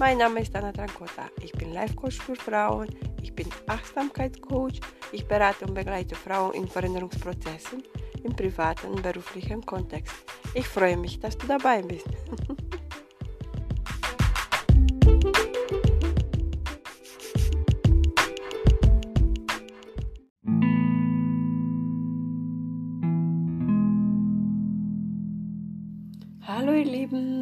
[0.00, 1.28] Mein Name ist Anna Trancota.
[1.42, 2.88] Ich bin Life Coach für Frauen.
[3.20, 4.80] Ich bin Achtsamkeitscoach.
[5.12, 7.82] Ich berate und begleite Frauen in Veränderungsprozessen
[8.24, 10.14] im privaten und beruflichen Kontext.
[10.54, 12.06] Ich freue mich, dass du dabei bist.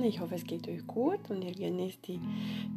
[0.09, 2.21] ich hoffe es geht euch gut und ihr genießt die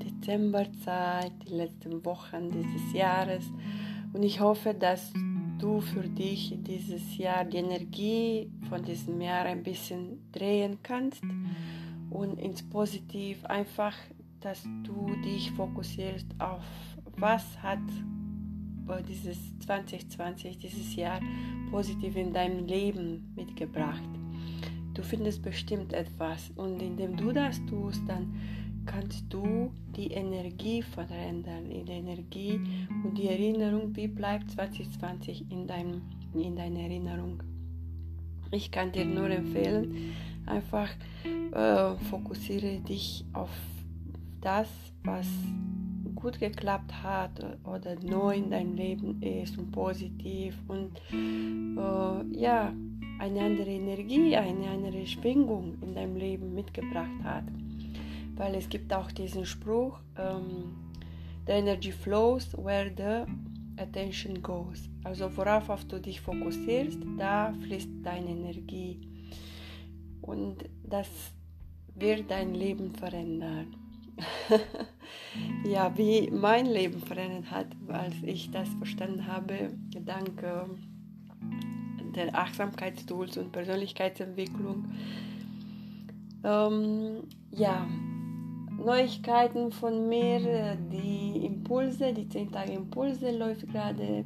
[0.04, 3.46] Dezemberzeit, die letzten Wochen dieses Jahres
[4.14, 5.14] und ich hoffe, dass
[5.58, 11.24] du für dich dieses Jahr die Energie von diesem Jahr ein bisschen drehen kannst
[12.10, 13.96] und ins Positiv einfach,
[14.42, 16.64] dass du dich fokussierst auf
[17.18, 17.80] was hat
[19.08, 21.22] dieses 2020, dieses Jahr
[21.70, 24.21] positiv in deinem Leben mitgebracht.
[24.94, 28.34] Du findest bestimmt etwas und indem du das tust, dann
[28.86, 32.60] kannst du die Energie verändern, die Energie
[33.04, 36.02] und die Erinnerung, wie bleibt 2020 in, dein,
[36.34, 37.42] in deiner Erinnerung.
[38.52, 40.14] Ich kann dir nur empfehlen,
[40.46, 40.90] einfach
[41.54, 43.52] äh, fokussiere dich auf
[44.42, 44.68] das,
[45.04, 45.28] was
[46.16, 47.32] gut geklappt hat
[47.64, 52.74] oder neu in deinem Leben ist und positiv und äh, ja,
[53.22, 57.44] eine andere Energie, eine andere Schwingung in deinem Leben mitgebracht hat.
[58.36, 60.76] Weil es gibt auch diesen Spruch, ähm,
[61.46, 63.32] the energy flows where the
[63.80, 64.90] attention goes.
[65.04, 69.00] Also worauf du dich fokussierst, da fließt deine Energie.
[70.22, 71.08] Und das
[71.94, 73.76] wird dein Leben verändern.
[75.66, 79.74] ja, wie mein Leben verändert hat, als ich das verstanden habe,
[80.06, 80.42] dank
[82.16, 84.86] der Achtsamkeitstools und Persönlichkeitsentwicklung.
[86.44, 87.88] Ähm, ja,
[88.84, 94.26] Neuigkeiten von mir, die Impulse, die 10 Tage Impulse läuft gerade.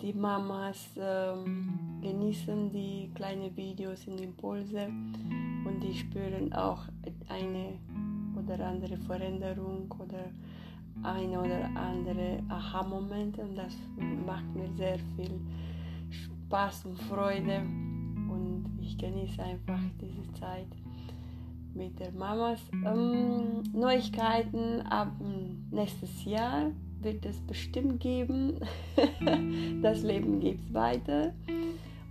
[0.00, 6.82] Die Mamas ähm, genießen die kleinen Videos und Impulse und die spüren auch
[7.28, 7.72] eine
[8.36, 10.30] oder andere Veränderung oder
[11.02, 13.74] eine oder andere Aha-Momente und das
[14.24, 15.40] macht mir sehr viel
[16.48, 20.66] Spaß und Freude und ich genieße einfach diese Zeit
[21.74, 22.58] mit der Mamas.
[22.86, 25.12] Ähm, Neuigkeiten ab
[25.70, 26.70] nächstes Jahr
[27.02, 28.60] wird es bestimmt geben.
[29.82, 31.34] das Leben geht weiter.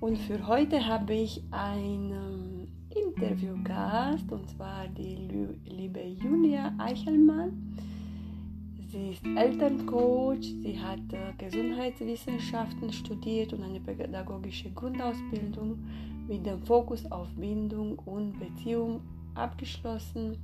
[0.01, 5.15] Und für heute habe ich einen Interviewgast und zwar die
[5.65, 7.75] liebe Julia Eichelmann.
[8.89, 15.77] Sie ist Elterncoach, sie hat äh, Gesundheitswissenschaften studiert und eine pädagogische Grundausbildung
[16.25, 19.01] mit dem Fokus auf Bindung und Beziehung
[19.35, 20.37] abgeschlossen.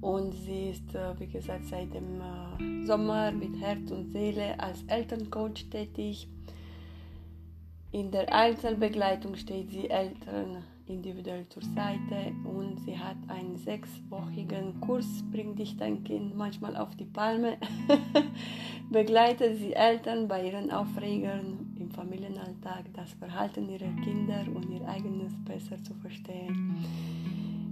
[0.00, 4.84] Und sie ist, äh, wie gesagt, seit dem äh, Sommer mit Herz und Seele als
[4.84, 6.28] Elterncoach tätig.
[7.90, 15.06] In der Einzelbegleitung steht sie Eltern individuell zur Seite und sie hat einen sechswöchigen Kurs,
[15.30, 17.56] bring dich dein Kind manchmal auf die Palme,
[18.90, 25.32] begleitet sie Eltern bei ihren Aufregern im Familienalltag, das Verhalten ihrer Kinder und ihr eigenes
[25.44, 26.76] besser zu verstehen.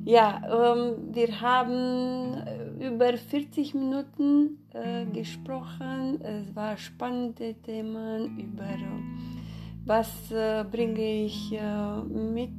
[0.05, 0.41] Ja,
[0.75, 6.21] ähm, wir haben äh, über 40 Minuten äh, gesprochen.
[6.23, 9.31] Es waren spannende Themen über äh,
[9.85, 12.53] was äh, bringe ich äh, mit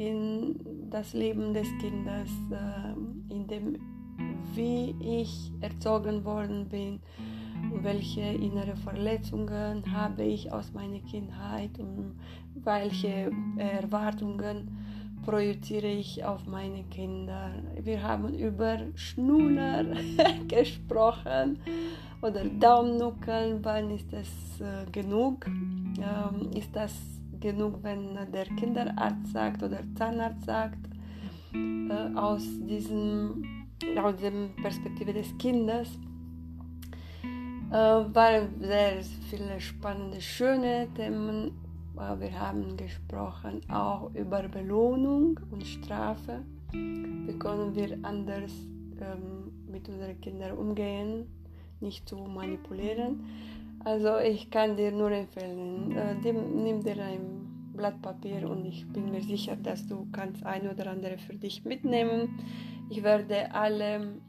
[0.00, 0.58] in
[0.90, 3.76] das Leben des Kindes, äh, in dem,
[4.54, 7.00] wie ich erzogen worden bin
[7.82, 12.18] welche innere Verletzungen habe ich aus meiner Kindheit und
[12.54, 14.76] welche Erwartungen
[15.24, 17.50] projiziere ich auf meine Kinder.
[17.82, 19.84] Wir haben über Schnuller
[20.48, 21.58] gesprochen
[22.22, 25.46] oder Daumennuckeln, wann ist es äh, genug?
[25.46, 26.92] Ähm, ist das
[27.40, 30.78] genug, wenn der Kinderarzt sagt oder Zahnarzt sagt,
[31.54, 33.66] äh, aus, diesem,
[33.96, 34.32] aus der
[34.62, 35.98] Perspektive des Kindes.
[37.70, 41.52] Äh, waren sehr viele spannende, schöne Themen.
[41.96, 46.42] Äh, wir haben gesprochen auch über Belohnung und Strafe.
[46.72, 48.52] Wie können wir anders
[49.00, 51.26] ähm, mit unseren Kindern umgehen,
[51.80, 53.24] nicht zu manipulieren.
[53.84, 59.10] Also ich kann dir nur empfehlen, äh, nimm dir ein Blatt Papier und ich bin
[59.10, 62.38] mir sicher, dass du kannst ein oder andere für dich mitnehmen.
[62.90, 64.20] Ich werde alle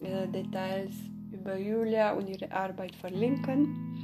[0.00, 0.94] äh, Details
[1.30, 3.96] über Julia und ihre Arbeit verlinken.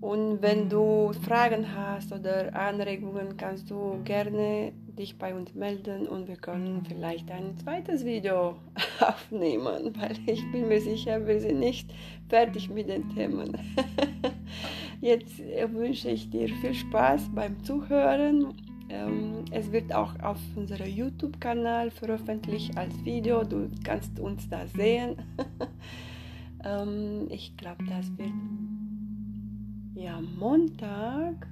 [0.00, 6.28] Und wenn du Fragen hast oder Anregungen, kannst du gerne dich bei uns melden und
[6.28, 8.56] wir können vielleicht ein zweites Video
[9.00, 11.92] aufnehmen, weil ich bin mir sicher, wir sind nicht
[12.28, 13.56] fertig mit den Themen.
[15.00, 18.54] Jetzt wünsche ich dir viel Spaß beim Zuhören.
[18.88, 23.42] Ähm, es wird auch auf unserem YouTube-Kanal veröffentlicht als Video.
[23.42, 25.16] Du kannst uns da sehen.
[26.64, 28.30] Ähm, ich glaube, das wird
[29.94, 31.48] ja Montag,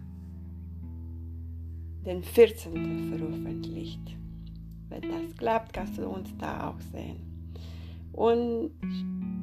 [2.11, 3.09] den 14.
[3.09, 4.01] veröffentlicht.
[4.89, 7.21] Wenn das klappt, kannst du uns da auch sehen.
[8.13, 8.73] Und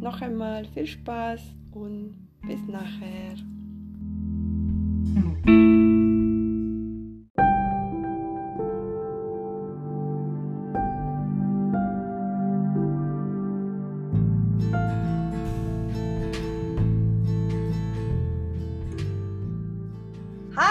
[0.01, 1.39] noch einmal viel Spaß
[1.71, 3.37] und bis nachher.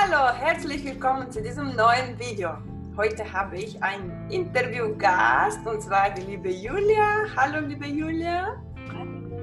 [0.08, 2.50] Herzlich willkommen zu diesem neuen Video.
[2.96, 7.24] Heute habe ich einen Interviewgast und zwar die liebe Julia.
[7.36, 8.56] Hallo liebe Julia.
[8.88, 9.40] Hallo.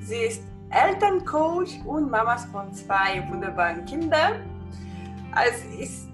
[0.00, 4.40] Sie ist Elterncoach und Mama von zwei wunderbaren Kindern.
[5.32, 5.62] Als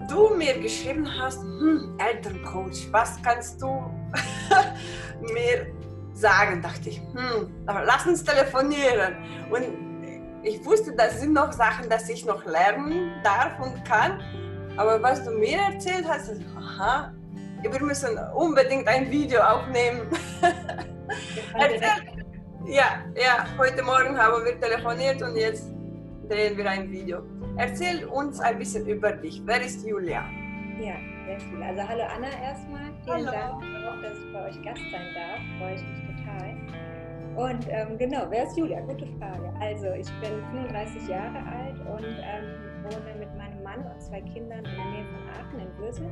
[0.08, 3.68] du mir geschrieben hast, hm, Elterncoach, was kannst du
[5.32, 5.68] mir
[6.14, 9.14] sagen, dachte ich, hm, lass uns telefonieren.
[9.50, 9.87] Und
[10.42, 14.20] ich wusste, das sind noch Sachen, dass ich noch lernen darf und kann.
[14.76, 17.12] Aber was du mir erzählt hast, ist, aha,
[17.62, 20.02] wir müssen unbedingt ein Video aufnehmen.
[21.54, 22.24] Erzähl.
[22.66, 25.72] Ja, ja, heute Morgen haben wir telefoniert und jetzt
[26.28, 27.22] drehen wir ein Video.
[27.56, 29.42] Erzähl uns ein bisschen über dich.
[29.44, 30.22] Wer ist Julia?
[30.78, 30.94] Ja,
[31.26, 31.62] sehr viel.
[31.62, 32.92] Also hallo Anna erstmal.
[33.04, 33.60] Vielen hallo.
[33.60, 35.40] Dank auch, dass ich bei euch Gast sein darf.
[35.58, 36.07] Freue ich mich.
[37.38, 38.80] Und ähm, genau, wer ist Julia?
[38.80, 39.52] Gute Frage.
[39.60, 44.58] Also, ich bin 35 Jahre alt und ähm, wohne mit meinem Mann und zwei Kindern
[44.58, 46.10] in der Nähe von Aachen in Würsel.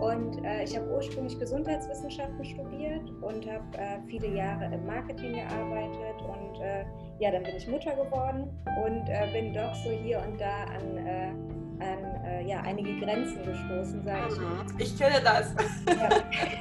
[0.00, 6.22] Und äh, ich habe ursprünglich Gesundheitswissenschaften studiert und habe äh, viele Jahre im Marketing gearbeitet.
[6.22, 6.84] Und äh,
[7.18, 8.48] ja, dann bin ich Mutter geworden
[8.84, 11.30] und äh, bin doch so hier und da an, äh,
[11.84, 14.38] an äh, ja, einige Grenzen gestoßen, sage ich.
[14.38, 14.78] Mhm.
[14.78, 15.52] Ich kenne das.
[15.88, 16.08] Ja,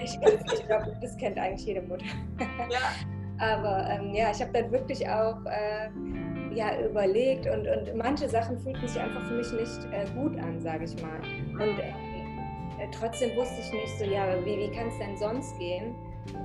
[0.03, 0.17] ich,
[0.53, 2.05] ich glaube, das kennt eigentlich jede Mutter.
[2.71, 3.18] Ja.
[3.39, 5.89] Aber ähm, ja, ich habe dann wirklich auch äh,
[6.53, 10.59] ja, überlegt und, und manche Sachen fühlten sich einfach für mich nicht äh, gut an,
[10.59, 11.19] sage ich mal.
[11.53, 15.95] Und äh, trotzdem wusste ich nicht so, ja, wie, wie kann es denn sonst gehen?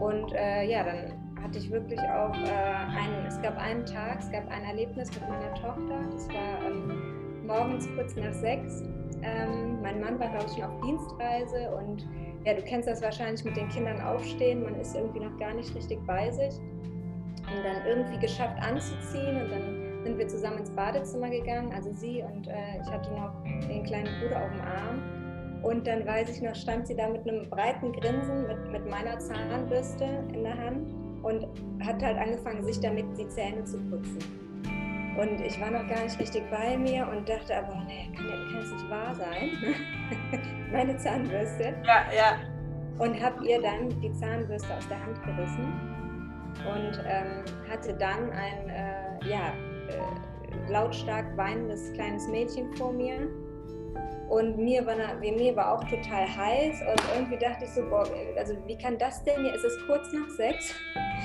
[0.01, 4.31] Und äh, ja, dann hatte ich wirklich auch äh, einen, es gab einen Tag, es
[4.31, 6.01] gab ein Erlebnis mit meiner Tochter.
[6.11, 8.83] Das war ähm, morgens kurz nach sechs.
[9.23, 12.07] Ähm, mein Mann war, glaube ich, schon auf Dienstreise und
[12.45, 15.75] ja, du kennst das wahrscheinlich mit den Kindern aufstehen, man ist irgendwie noch gar nicht
[15.75, 16.59] richtig bei sich.
[16.59, 19.43] Und dann irgendwie geschafft anzuziehen.
[19.43, 23.43] Und dann sind wir zusammen ins Badezimmer gegangen, also sie und äh, ich hatte noch
[23.43, 25.63] den kleinen Bruder auf dem Arm.
[25.63, 29.19] Und dann weiß ich noch, stand sie da mit einem breiten Grinsen mit, mit meiner
[29.19, 30.05] Zahnbürste
[30.35, 31.47] in der Hand und
[31.83, 34.19] hat halt angefangen, sich damit die Zähne zu putzen.
[35.17, 38.61] Und ich war noch gar nicht richtig bei mir und dachte aber, nee, kann, kann
[38.61, 39.51] das nicht wahr sein?
[40.73, 41.75] Meine Zahnbürste.
[41.85, 42.39] Ja, ja.
[42.99, 45.95] Und habe ihr dann die Zahnbürste aus der Hand gerissen
[46.63, 49.53] und ähm, hatte dann ein äh, ja,
[49.89, 53.29] äh, lautstark weinendes kleines Mädchen vor mir.
[54.29, 58.07] Und mir war, mir war auch total heiß und irgendwie dachte ich so, boah,
[58.39, 60.75] also wie kann das denn, es ist kurz nach sechs,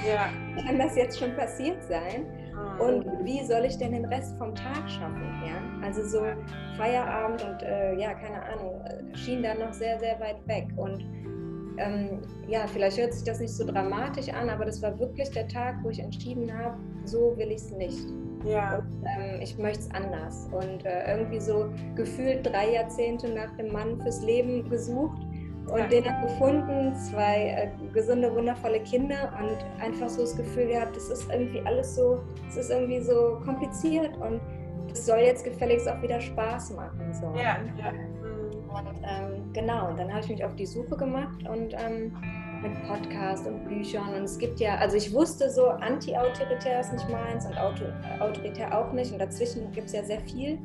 [0.07, 0.29] ja.
[0.65, 2.25] kann das jetzt schon passiert sein?
[2.55, 2.83] Ah.
[2.83, 5.41] Und wie soll ich denn den Rest vom Tag schaffen?
[5.45, 5.85] Ja?
[5.85, 6.25] Also so
[6.77, 10.67] Feierabend und äh, ja, keine Ahnung, schien dann noch sehr, sehr weit weg.
[10.75, 11.05] Und
[11.77, 15.47] ähm, ja, vielleicht hört sich das nicht so dramatisch an, aber das war wirklich der
[15.47, 18.07] Tag, wo ich entschieden habe, so will ich es nicht.
[18.45, 18.77] Ja.
[18.77, 20.49] Und, ähm, ich möchte es anders.
[20.51, 25.21] Und äh, irgendwie so gefühlt drei Jahrzehnte nach dem Mann fürs Leben gesucht
[25.71, 25.87] und ja.
[25.87, 31.09] den habe gefunden, zwei äh, gesunde, wundervolle Kinder und einfach so das Gefühl gehabt, das
[31.09, 34.41] ist irgendwie alles so, es ist irgendwie so kompliziert und
[34.91, 37.13] es soll jetzt gefälligst auch wieder Spaß machen.
[37.13, 37.25] So.
[37.35, 37.91] Ja, ja.
[38.69, 42.15] Und ähm, genau, dann habe ich mich auf die Suche gemacht und ähm,
[42.61, 44.13] mit Podcasts und Büchern.
[44.13, 47.85] Und es gibt ja, also ich wusste so, anti-autoritär ist nicht meins und auto,
[48.19, 49.11] autoritär auch nicht.
[49.11, 50.59] Und dazwischen gibt es ja sehr viel.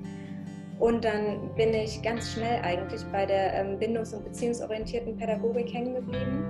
[0.78, 5.94] Und dann bin ich ganz schnell eigentlich bei der ähm, bindungs- und beziehungsorientierten Pädagogik hängen
[5.94, 6.44] geblieben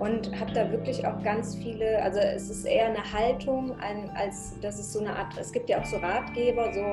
[0.00, 4.58] und habe da wirklich auch ganz viele, also es ist eher eine Haltung, ein, als
[4.60, 6.84] dass es so eine Art, es gibt ja auch so Ratgeber, so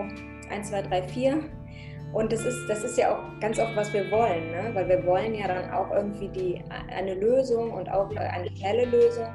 [0.49, 1.39] 1, 2, 3, 4.
[2.13, 4.69] Und das ist, das ist ja auch ganz oft, was wir wollen, ne?
[4.73, 6.63] weil wir wollen ja dann auch irgendwie die,
[6.95, 9.27] eine Lösung und auch eine schnelle Lösung.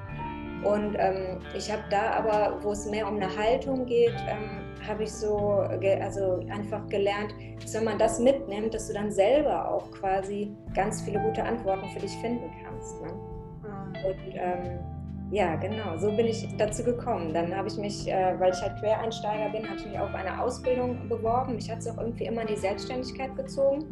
[0.62, 5.04] Und ähm, ich habe da aber, wo es mehr um eine Haltung geht, ähm, habe
[5.04, 5.66] ich so
[6.00, 11.02] also einfach gelernt, dass wenn man das mitnimmt, dass du dann selber auch quasi ganz
[11.02, 13.00] viele gute Antworten für dich finden kannst.
[13.02, 13.12] Ne?
[14.06, 14.78] Und ähm,
[15.30, 17.34] ja, genau, so bin ich dazu gekommen.
[17.34, 20.40] Dann habe ich mich, äh, weil ich halt Quereinsteiger bin, habe ich mich auf eine
[20.40, 21.54] Ausbildung beworben.
[21.56, 23.84] Mich hat es auch irgendwie immer in die Selbstständigkeit gezogen.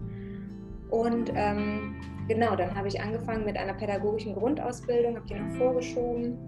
[0.90, 1.96] Und ähm,
[2.28, 6.38] genau, dann habe ich angefangen mit einer pädagogischen Grundausbildung, habe die noch vorgeschoben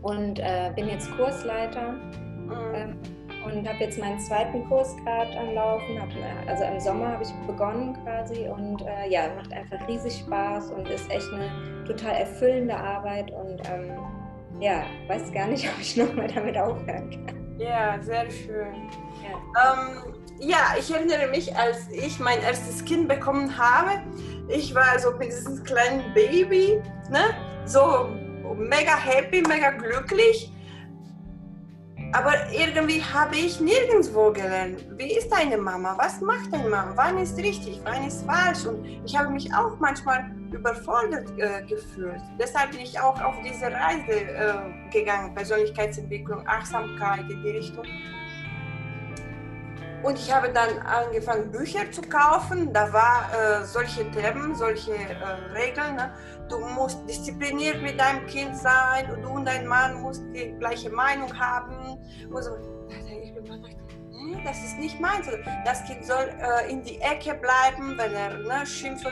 [0.00, 1.92] und äh, bin jetzt Kursleiter.
[1.92, 2.52] Mhm.
[2.74, 2.96] Ähm,
[3.44, 6.00] und habe jetzt meinen zweiten Kurs gerade am Laufen.
[6.00, 6.08] Hab,
[6.48, 10.88] also im Sommer habe ich begonnen quasi und äh, ja, macht einfach riesig Spaß und
[10.88, 13.92] ist echt eine total erfüllende Arbeit und ähm,
[14.60, 17.58] ja, weiß gar nicht, ob ich nochmal damit aufhören kann.
[17.58, 18.90] Ja, sehr schön.
[19.22, 19.74] Ja.
[19.74, 24.02] Ähm, ja, ich erinnere mich, als ich mein erstes Kind bekommen habe,
[24.48, 27.34] ich war so mit diesem kleinen Baby, ne,
[27.64, 28.08] so
[28.56, 30.53] mega happy, mega glücklich
[32.14, 37.18] aber irgendwie habe ich nirgendwo gelernt, wie ist deine Mama, was macht deine Mama, wann
[37.18, 38.66] ist richtig, wann ist falsch.
[38.66, 42.22] Und ich habe mich auch manchmal überfordert äh, gefühlt.
[42.38, 44.54] Deshalb bin ich auch auf diese Reise äh,
[44.92, 47.84] gegangen, Persönlichkeitsentwicklung, Achtsamkeit in die Richtung.
[50.04, 52.72] Und ich habe dann angefangen, Bücher zu kaufen.
[52.74, 55.14] Da war äh, solche Themen, solche äh,
[55.54, 55.96] Regeln.
[55.96, 56.12] Ne?
[56.50, 60.90] Du musst diszipliniert mit deinem Kind sein und du und dein Mann musst die gleiche
[60.90, 61.98] Meinung haben.
[62.30, 62.50] Und so.
[64.10, 65.26] Nee, das ist nicht meins.
[65.64, 69.06] Das Kind soll äh, in die Ecke bleiben, wenn er ne, schimpft.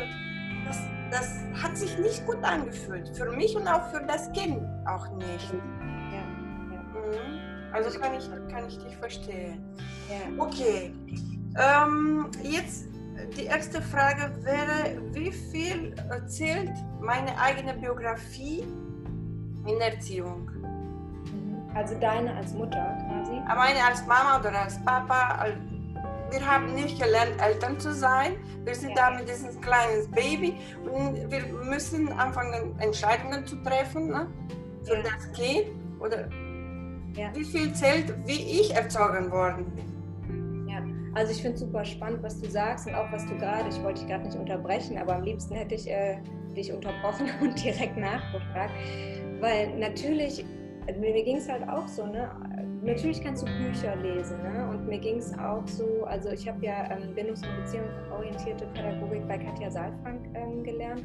[0.66, 0.78] Das,
[1.10, 3.16] das hat sich nicht gut angefühlt.
[3.16, 5.52] Für mich und auch für das Kind auch nicht.
[5.52, 6.82] Ja, ja.
[6.82, 7.72] Mhm.
[7.72, 9.64] Also kann ich, kann ich dich verstehen.
[10.12, 10.44] Ja.
[10.44, 10.92] Okay.
[11.58, 12.86] Ähm, jetzt
[13.36, 15.94] die erste Frage wäre, wie viel
[16.26, 18.64] zählt meine eigene Biografie
[19.66, 20.50] in Erziehung?
[20.50, 21.70] Mhm.
[21.74, 23.32] Also deine als Mutter quasi?
[23.32, 25.46] Meine als Mama oder als Papa.
[26.30, 28.36] Wir haben nicht gelernt, Eltern zu sein.
[28.64, 29.10] Wir sind ja.
[29.10, 30.56] da mit diesem kleinen Baby
[30.90, 34.26] und wir müssen anfangen, Entscheidungen zu treffen ne?
[34.84, 35.02] für ja.
[35.02, 35.66] das Kind.
[36.00, 36.28] Oder
[37.14, 37.30] ja.
[37.34, 39.91] wie viel zählt, wie ich erzogen worden bin?
[41.14, 44.00] Also ich finde super spannend, was du sagst und auch was du gerade, ich wollte
[44.00, 46.16] dich gerade nicht unterbrechen, aber am liebsten hätte ich äh,
[46.56, 48.72] dich unterbrochen und direkt nachgefragt.
[49.40, 50.44] Weil natürlich,
[50.86, 52.30] mir, mir ging es halt auch so, ne?
[52.82, 54.68] Natürlich kannst du Bücher lesen, ne?
[54.70, 59.28] Und mir ging es auch so, also ich habe ja ähm, Bindungs- und Beziehungsorientierte Pädagogik
[59.28, 61.04] bei Katja Saalfrank ähm, gelernt.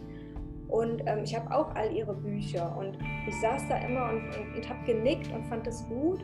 [0.70, 2.98] Und ähm, ich habe auch all ihre Bücher und
[3.28, 6.24] ich saß da immer und, und, und habe genickt und fand das gut.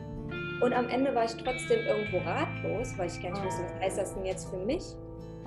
[0.60, 2.43] Und am Ende war ich trotzdem irgendwo ratlos,
[2.96, 4.94] weil ich gar nicht wusste, was heißt das denn jetzt für mich?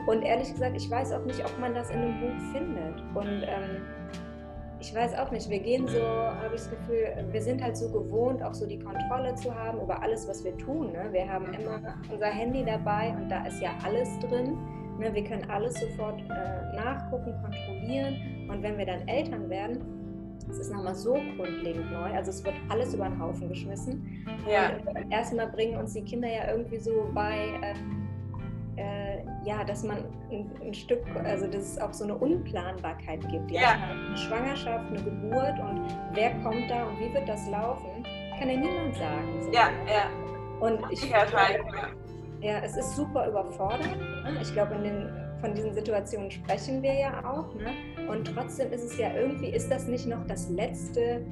[0.06, 3.02] Und ehrlich gesagt, ich weiß auch nicht, ob man das in einem Buch findet.
[3.16, 3.82] Und ähm,
[4.80, 7.90] ich weiß auch nicht, wir gehen so, habe ich das Gefühl, wir sind halt so
[7.90, 10.92] gewohnt, auch so die Kontrolle zu haben über alles, was wir tun.
[10.92, 11.08] Ne?
[11.12, 11.82] Wir haben immer
[12.12, 14.58] unser Handy dabei und da ist ja alles drin.
[15.00, 15.14] Ne?
[15.14, 18.48] Wir können alles sofort äh, nachgucken, kontrollieren.
[18.50, 19.97] Und wenn wir dann Eltern werden,
[20.50, 22.14] es ist nochmal so grundlegend neu.
[22.14, 24.26] Also es wird alles über den Haufen geschmissen.
[24.50, 24.72] Ja.
[24.78, 28.08] Und erstmal bringen uns die Kinder ja irgendwie so bei, ähm,
[28.78, 29.98] äh, ja, dass man
[30.32, 33.52] ein, ein, Stück, also dass es auch so eine Unplanbarkeit gibt.
[33.52, 33.78] Ja.
[34.08, 38.04] Eine Schwangerschaft, eine Geburt und wer kommt da und wie wird das laufen,
[38.40, 39.42] kann ja niemand sagen.
[39.42, 39.52] So.
[39.52, 40.10] Ja, ja.
[40.60, 41.26] Und ich, ja,
[42.42, 43.98] ja, es ist super überfordert.
[43.98, 44.38] Ne?
[44.42, 47.54] Ich glaube, in den von diesen Situationen sprechen wir ja auch.
[47.56, 47.72] Ne?
[48.08, 51.26] Und trotzdem ist es ja irgendwie, ist das nicht noch das letzte,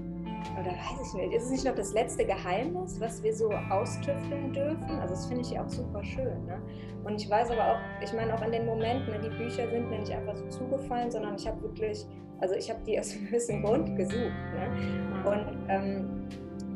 [0.60, 4.51] oder weiß ich nicht, ist es nicht noch das letzte Geheimnis, was wir so austüfteln
[4.53, 5.00] dürfen?
[5.00, 6.46] Also das finde ich ja auch super schön.
[6.46, 6.62] Ne?
[7.03, 9.89] Und ich weiß aber auch, ich meine auch in den Momenten, ne, die Bücher sind
[9.89, 12.05] mir nicht einfach so zugefallen, sondern ich habe wirklich,
[12.39, 14.34] also ich habe die aus einem gewissen Grund gesucht.
[14.53, 15.24] Ne?
[15.25, 16.27] Und ähm,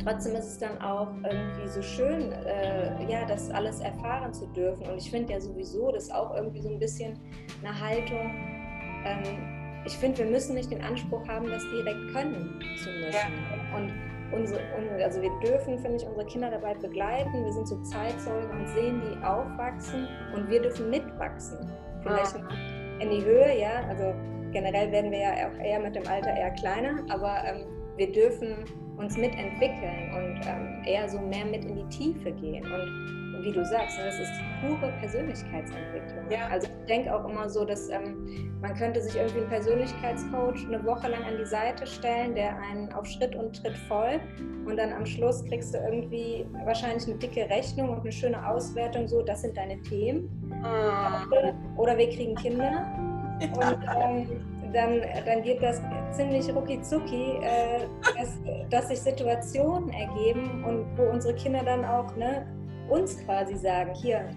[0.03, 4.87] trotzdem ist es dann auch irgendwie so schön, äh, ja, das alles erfahren zu dürfen.
[4.87, 7.19] Und ich finde ja sowieso, das auch irgendwie so ein bisschen
[7.61, 8.31] eine Haltung.
[9.05, 13.11] Ähm, ich finde, wir müssen nicht den Anspruch haben, das direkt können zu müssen.
[13.11, 13.77] Ja.
[13.77, 13.93] Und
[14.31, 14.61] unsere,
[15.03, 17.45] also wir dürfen, finde ich, unsere Kinder dabei begleiten.
[17.45, 21.71] Wir sind so Zeitzeugen und sehen die aufwachsen und wir dürfen mitwachsen.
[22.01, 22.99] Vielleicht ah.
[22.99, 23.83] in die Höhe, ja.
[23.87, 24.13] Also
[24.51, 27.65] generell werden wir ja auch eher mit dem Alter eher kleiner, aber ähm,
[27.97, 28.65] wir dürfen
[28.97, 32.65] uns mitentwickeln und ähm, eher so mehr mit in die Tiefe gehen.
[32.65, 34.31] Und wie du sagst, ne, das ist
[34.61, 36.29] pure Persönlichkeitsentwicklung.
[36.29, 36.47] Ja.
[36.47, 40.83] Also ich denke auch immer so, dass ähm, man könnte sich irgendwie einen Persönlichkeitscoach eine
[40.85, 44.25] Woche lang an die Seite stellen, der einen auf Schritt und Tritt folgt
[44.65, 49.07] und dann am Schluss kriegst du irgendwie wahrscheinlich eine dicke Rechnung und eine schöne Auswertung,
[49.07, 50.29] so das sind deine Themen.
[50.49, 51.77] Mhm.
[51.77, 52.85] Oder wir kriegen Kinder.
[53.39, 54.27] Und ähm,
[54.73, 55.81] dann, dann geht das
[56.11, 58.37] ziemlich rucki zucki, äh, dass,
[58.69, 62.45] dass, sich Situationen ergeben und wo unsere Kinder dann auch ne,
[62.89, 64.29] uns quasi sagen, hier,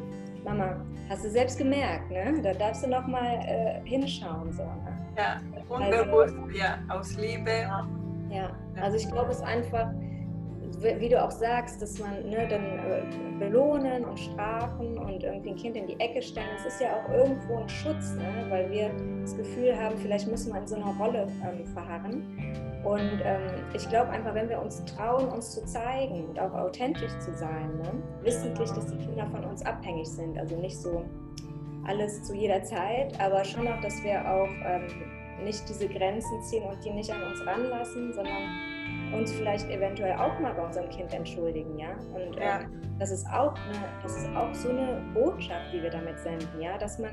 [0.44, 0.76] Mama,
[1.08, 2.40] hast du selbst gemerkt, ne?
[2.42, 4.52] da darfst du noch mal äh, hinschauen.
[4.52, 4.98] So, ne?
[5.16, 7.50] Ja, unbewusst, also, ja, aus Liebe.
[7.50, 7.86] Ja,
[8.30, 8.50] ja.
[8.80, 9.90] also ich glaube, es ist einfach
[10.82, 13.02] wie du auch sagst, dass man ne, dann äh,
[13.38, 17.08] belohnen und strafen und irgendwie ein Kind in die Ecke stellen, das ist ja auch
[17.10, 18.46] irgendwo ein Schutz, ne?
[18.48, 22.22] weil wir das Gefühl haben, vielleicht müssen wir in so einer Rolle ähm, verharren.
[22.84, 23.40] Und ähm,
[23.74, 27.76] ich glaube einfach, wenn wir uns trauen, uns zu zeigen und auch authentisch zu sein,
[27.78, 28.02] ne?
[28.22, 31.04] wissentlich, dass die Kinder von uns abhängig sind, also nicht so
[31.84, 34.86] alles zu jeder Zeit, aber schon auch, dass wir auch ähm,
[35.42, 38.42] nicht diese Grenzen ziehen und die nicht an uns ranlassen, sondern
[39.12, 41.90] uns vielleicht eventuell auch mal bei unserem Kind entschuldigen, ja.
[42.14, 42.60] Und ja.
[42.60, 46.60] Ähm, das ist auch eine, das ist auch so eine Botschaft, die wir damit senden,
[46.60, 47.10] ja, dass man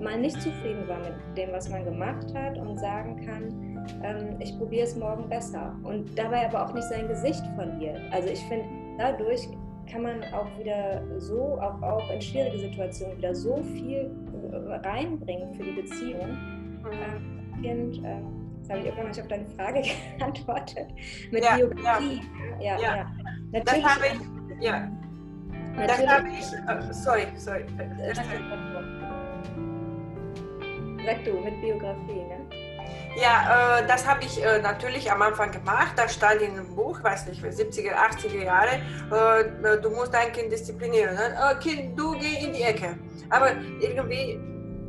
[0.00, 4.56] mal nicht zufrieden war mit dem, was man gemacht hat und sagen kann, ähm, ich
[4.58, 8.00] probiere es morgen besser und dabei aber auch nicht sein Gesicht verliert.
[8.10, 8.64] Also ich finde,
[8.98, 9.48] dadurch
[9.90, 14.10] kann man auch wieder so, auch, auch in schwierige Situationen wieder so viel
[14.50, 16.30] äh, reinbringen für die Beziehung.
[16.30, 16.92] Mhm.
[16.92, 19.82] Ähm, kind, ähm, Jetzt habe ich immer noch nicht auf deine Frage
[20.18, 20.86] geantwortet.
[21.32, 22.22] Mit ja, Biografie.
[22.60, 22.80] Ja, ja.
[22.80, 22.96] ja.
[22.96, 23.06] ja.
[23.50, 23.82] Natürlich.
[23.82, 24.88] Das habe ich, ja.
[25.74, 26.06] Natürlich.
[26.06, 27.64] Das habe ich, sorry, sorry.
[31.04, 32.46] Sag du, mit Biografie, ne?
[33.16, 35.94] Ja, äh, das habe ich äh, natürlich am Anfang gemacht.
[35.96, 38.76] Da stand in einem Buch, weiß nicht, 70er, 80er Jahre,
[39.10, 41.16] äh, du musst dein Kind disziplinieren.
[41.16, 41.34] Ne?
[41.36, 42.96] Äh, kind, du geh in die Ecke.
[43.28, 44.40] Aber irgendwie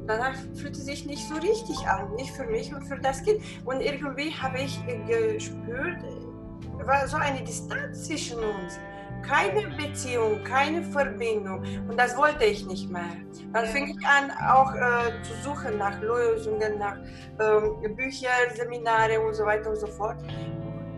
[0.07, 3.41] danach fühlte sich nicht so richtig an, nicht für mich und für das Kind.
[3.65, 6.03] Und irgendwie habe ich gespürt,
[6.85, 8.79] war so eine Distanz zwischen uns.
[9.21, 11.63] Keine Beziehung, keine Verbindung.
[11.87, 13.15] Und das wollte ich nicht mehr.
[13.53, 16.97] Dann fing ich an, auch äh, zu suchen nach Lösungen, nach
[17.39, 20.17] ähm, Büchern, Seminare und so weiter und so fort.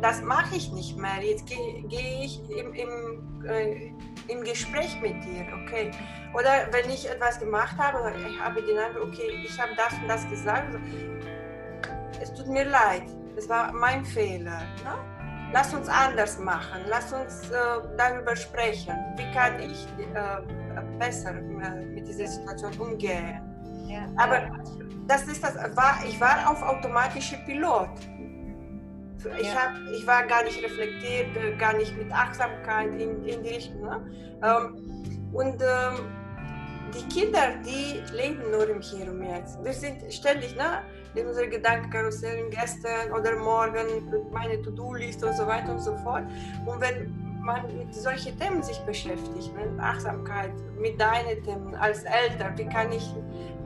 [0.01, 1.21] Das mache ich nicht mehr.
[1.21, 3.91] Jetzt gehe geh ich im, im, äh,
[4.27, 5.91] im Gespräch mit dir, okay?
[6.33, 10.07] Oder wenn ich etwas gemacht habe, ich habe den Eindruck, okay, ich habe das und
[10.07, 10.77] das gesagt,
[12.21, 13.03] es tut mir leid,
[13.38, 14.61] es war mein Fehler.
[14.83, 14.95] Ne?
[15.53, 17.55] Lass uns anders machen, lass uns äh,
[17.97, 20.41] darüber sprechen, wie kann ich äh,
[20.97, 23.41] besser äh, mit dieser Situation umgehen.
[23.88, 24.07] Ja.
[24.17, 24.49] Aber
[25.07, 27.89] das ist das, war, ich war auf automatischer Pilot.
[29.39, 29.56] Ich, ja.
[29.56, 33.82] hab, ich war gar nicht reflektiert, äh, gar nicht mit Achtsamkeit in, in die Richtung.
[33.82, 34.01] Ne?
[34.43, 36.06] Ähm, und ähm,
[36.93, 39.63] die Kinder, die leben nur im Hier und Jetzt.
[39.63, 40.82] Wir sind ständig ne,
[41.15, 46.23] in unseren Gedankenkarussellen, gestern oder morgen, meine To-Do-Liste und so weiter und so fort.
[46.65, 52.58] Und wenn man mit solchen Themen sich beschäftigt, mit Achtsamkeit, mit deinen Themen als Eltern,
[52.58, 53.13] wie kann ich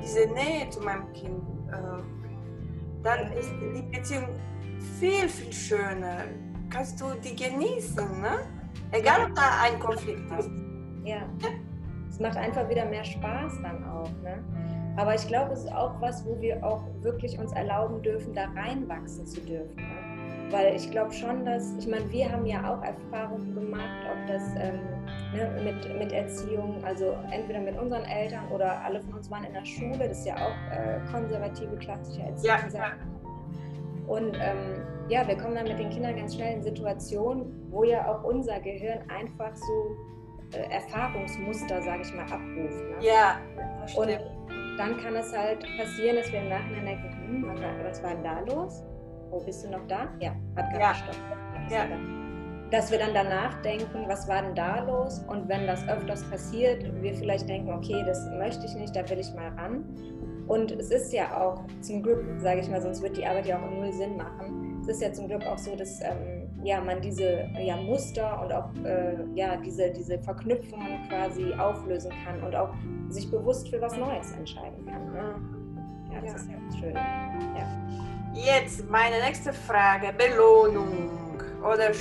[0.01, 4.27] diese Nähe zu meinem Kind, äh, dann ist die Beziehung
[4.99, 6.25] viel, viel schöner.
[6.69, 8.39] Kannst du die genießen, ne?
[8.91, 10.49] Egal, ob da ein Konflikt ist.
[11.03, 11.21] Ja.
[12.09, 14.11] es macht einfach wieder mehr Spaß dann auch.
[14.21, 14.43] Ne?
[14.97, 18.45] Aber ich glaube, es ist auch was, wo wir auch wirklich uns erlauben dürfen, da
[18.55, 19.75] reinwachsen zu dürfen.
[19.75, 20.51] Ne?
[20.51, 24.43] Weil ich glaube schon, dass, ich meine, wir haben ja auch Erfahrungen gemacht, ob das
[24.57, 24.79] ähm,
[25.33, 29.53] ne, mit, mit Erziehung, also entweder mit unseren Eltern oder alle von uns waren in
[29.53, 32.57] der Schule, das ist ja auch äh, konservative, klassische Erziehung.
[32.73, 32.91] Ja, ja.
[34.09, 38.07] Und ähm, ja, wir kommen dann mit den Kindern ganz schnell in Situationen, wo ja
[38.07, 42.83] auch unser Gehirn einfach so äh, Erfahrungsmuster, sage ich mal, abruft.
[42.89, 42.95] Ne?
[43.01, 43.39] Ja,
[43.95, 44.19] Und
[44.79, 47.45] dann kann es halt passieren, dass wir im Nachhinein denken, hm,
[47.83, 48.83] was war denn da los?
[49.29, 50.07] Oh, bist du noch da?
[50.19, 50.91] Ja, hat gerade ja.
[50.91, 51.21] gestoppt.
[51.69, 51.85] Ja.
[52.71, 55.23] Dass wir dann danach denken, was war denn da los?
[55.27, 59.19] Und wenn das öfters passiert, wir vielleicht denken, okay, das möchte ich nicht, da will
[59.19, 59.85] ich mal ran.
[60.49, 63.57] Und es ist ja auch zum Glück, sage ich mal, sonst wird die Arbeit ja
[63.57, 64.79] auch null Sinn machen.
[64.81, 68.51] Es ist ja zum Glück auch so, dass ähm, ja, man diese ja, Muster und
[68.51, 72.73] auch äh, ja, diese, diese Verknüpfungen quasi auflösen kann und auch
[73.09, 75.13] sich bewusst für was Neues entscheiden kann.
[75.13, 75.35] Ne?
[76.11, 76.35] Ja, das ja.
[76.37, 76.95] ist ja schön.
[76.95, 78.57] Ja.
[78.57, 81.11] Jetzt meine nächste Frage: Belohnung
[81.61, 81.91] oder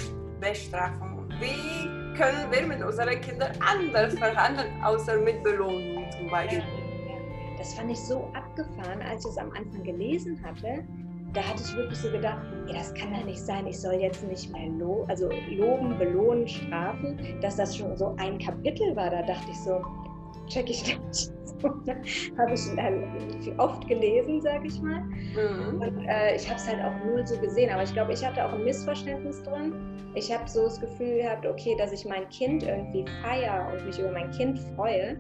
[0.41, 1.29] Bestrafung.
[1.39, 6.78] Wie können wir mit unseren Kindern anders verhandeln, außer mit Belohnung zum Beispiel?
[7.59, 10.85] Das fand ich so abgefahren, als ich es am Anfang gelesen hatte
[11.35, 14.27] da hatte ich wirklich so gedacht, ja, das kann ja nicht sein, ich soll jetzt
[14.27, 19.11] nicht mehr lo also loben, belohnen, strafen, dass das schon so ein Kapitel war.
[19.11, 19.81] Da dachte ich so,
[20.47, 21.33] check ich nicht.
[22.39, 25.01] habe ich oft gelesen, sage ich mal.
[25.01, 25.83] Mhm.
[25.83, 27.71] Und äh, ich habe es halt auch null so gesehen.
[27.73, 29.75] Aber ich glaube, ich hatte auch ein Missverständnis drin.
[30.15, 33.99] Ich habe so das Gefühl gehabt, okay, dass ich mein Kind irgendwie feiere und mich
[33.99, 35.19] über mein Kind freue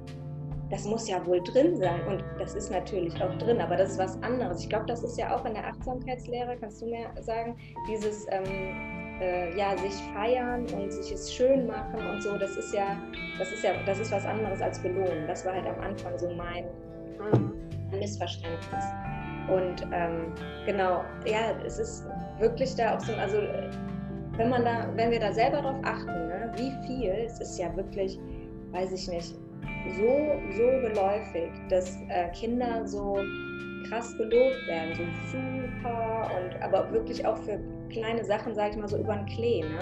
[0.70, 2.06] das muss ja wohl drin sein.
[2.06, 4.62] Und das ist natürlich auch drin, aber das ist was anderes.
[4.62, 7.56] Ich glaube, das ist ja auch in der Achtsamkeitslehre, kannst du mir sagen,
[7.88, 12.72] dieses ähm, äh, ja, sich feiern und sich es schön machen und so, das ist
[12.72, 12.96] ja,
[13.38, 15.26] das ist ja, das ist was anderes als belohnen.
[15.26, 16.64] Das war halt am Anfang so mein
[17.32, 17.98] mhm.
[17.98, 18.84] Missverständnis.
[19.48, 20.32] Und ähm,
[20.66, 22.06] genau, ja, es ist
[22.38, 23.38] wirklich da auch so, also
[24.36, 27.74] wenn man da, wenn wir da selber drauf achten, ne, wie viel, es ist ja
[27.74, 28.20] wirklich,
[28.72, 29.34] weiß ich nicht,
[29.96, 33.18] so, so geläufig, dass äh, Kinder so
[33.88, 37.58] krass gelobt werden, so super und aber wirklich auch für
[37.90, 39.62] kleine Sachen, sage ich mal, so über den Klee.
[39.62, 39.78] Ne?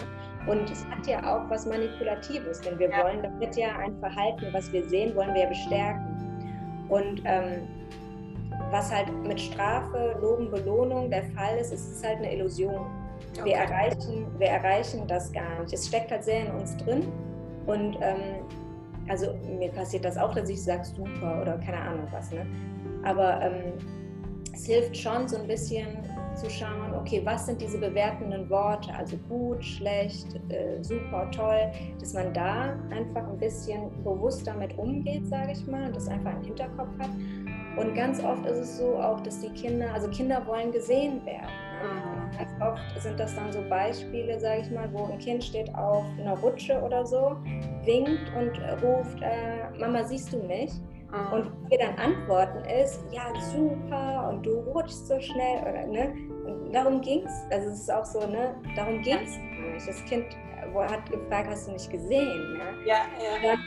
[0.46, 3.02] Und es hat ja auch was Manipulatives, denn wir ja.
[3.02, 6.86] wollen damit ja ein Verhalten, was wir sehen, wollen wir ja bestärken.
[6.88, 7.66] Und ähm,
[8.70, 12.86] was halt mit Strafe, Loben, Belohnung der Fall ist, ist es halt eine Illusion.
[13.32, 13.44] Okay.
[13.44, 15.72] Wir, erreichen, wir erreichen das gar nicht.
[15.72, 17.12] Es steckt halt sehr in uns drin.
[17.66, 18.44] Und ähm,
[19.08, 22.30] also mir passiert das auch, dass ich sage super oder keine Ahnung was.
[22.32, 22.46] Ne?
[23.04, 23.72] Aber ähm,
[24.52, 25.86] es hilft schon so ein bisschen
[26.34, 32.12] zu schauen, okay, was sind diese bewertenden Worte, also gut, schlecht, äh, super, toll, dass
[32.12, 36.42] man da einfach ein bisschen bewusst damit umgeht, sage ich mal, und das einfach im
[36.42, 37.10] Hinterkopf hat.
[37.78, 41.65] Und ganz oft ist es so auch, dass die Kinder, also Kinder wollen gesehen werden.
[42.36, 46.04] Ganz oft sind das dann so Beispiele, sage ich mal, wo ein Kind steht auf
[46.18, 47.36] einer Rutsche oder so,
[47.84, 50.72] winkt und ruft, äh, Mama, siehst du mich?
[51.10, 51.32] Mhm.
[51.32, 56.14] Und wir dann antworten ist, ja, super, und du rutschst so schnell, oder, ne?
[56.46, 57.46] Und darum ging es.
[57.50, 59.88] Also es ist auch so, ne, darum ging es nicht.
[59.88, 60.26] Das Kind
[60.74, 62.54] hat gefragt, hast du mich gesehen?
[62.54, 62.86] Ne?
[62.86, 63.40] Ja, ja.
[63.42, 63.58] Dann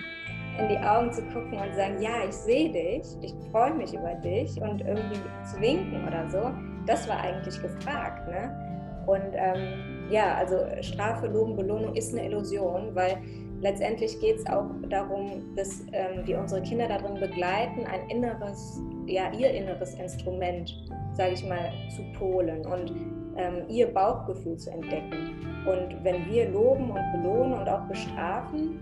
[0.60, 4.14] in die Augen zu gucken und sagen, ja, ich sehe dich, ich freue mich über
[4.16, 5.20] dich und irgendwie
[5.50, 6.52] zu winken oder so,
[6.86, 8.28] das war eigentlich gefragt.
[8.28, 8.70] Ne?
[9.08, 13.18] Und ähm, ja, also Strafe, Loben, Belohnung ist eine Illusion, weil
[13.62, 19.32] letztendlich geht es auch darum, dass ähm, wir unsere Kinder darin begleiten, ein inneres, ja,
[19.32, 20.74] ihr inneres Instrument,
[21.14, 22.92] sage ich mal, zu polen und
[23.38, 25.66] ähm, ihr Bauchgefühl zu entdecken.
[25.66, 28.80] Und wenn wir loben und belohnen und auch bestrafen,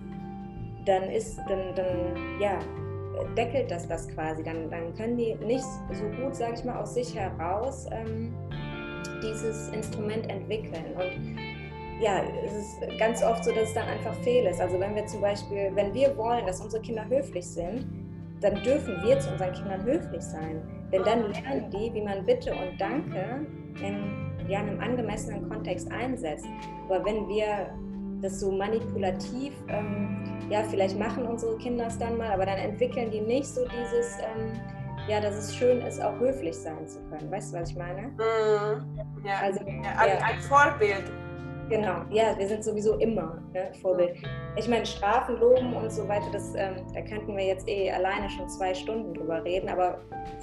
[0.87, 2.59] dann ist, dann, dann ja,
[3.35, 4.43] deckelt das das quasi.
[4.43, 8.33] Dann, dann können die nicht so gut, sage ich mal, aus sich heraus ähm,
[9.21, 10.85] dieses Instrument entwickeln.
[10.95, 11.37] Und
[12.01, 14.61] ja, es ist ganz oft so, dass es dann einfach fehl ist.
[14.61, 17.85] Also wenn wir zum Beispiel, wenn wir wollen, dass unsere Kinder höflich sind,
[18.41, 20.61] dann dürfen wir zu unseren Kindern höflich sein.
[20.91, 23.45] Denn dann lernen die, wie man Bitte und Danke
[23.81, 26.45] in ja, einem angemessenen Kontext einsetzt.
[26.87, 27.67] Aber wenn wir
[28.21, 33.11] das so manipulativ, ähm, ja, vielleicht machen unsere Kinder es dann mal, aber dann entwickeln
[33.11, 34.59] die nicht so dieses, ähm,
[35.07, 37.31] ja, dass es schön ist, auch höflich sein zu können.
[37.31, 38.07] Weißt du, was ich meine?
[38.07, 38.99] Mhm.
[39.25, 39.39] Ja.
[39.41, 41.11] Also, ja, ein, ein Vorbild.
[41.69, 44.15] Genau, ja, wir sind sowieso immer ne, Vorbild.
[44.55, 48.29] Ich meine, Strafen, Loben und so weiter, das, ähm, da könnten wir jetzt eh alleine
[48.29, 49.99] schon zwei Stunden drüber reden, aber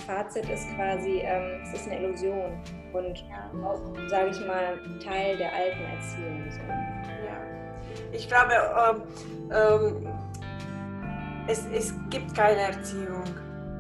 [0.07, 3.25] Fazit ist quasi, ähm, es ist eine Illusion und
[3.65, 6.45] auch, sage ich mal, Teil der alten Erziehung.
[6.51, 6.61] So.
[6.61, 7.54] Ja,
[8.13, 9.03] ich glaube, ähm,
[9.53, 10.09] ähm,
[11.47, 13.25] es, es gibt keine Erziehung.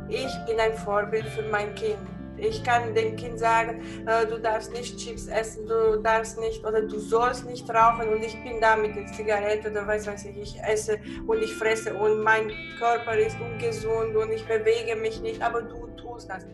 [0.09, 1.99] Ich bin ein Vorbild für mein Kind
[2.37, 6.83] ich kann dem Kind sagen, äh, du darfst nicht Chips essen, du darfst nicht oder
[6.83, 10.37] du sollst nicht rauchen und ich bin da mit der Zigarette oder weiß was ich,
[10.37, 15.41] ich esse und ich fresse und mein Körper ist ungesund und ich bewege mich nicht,
[15.43, 16.47] aber du tust das.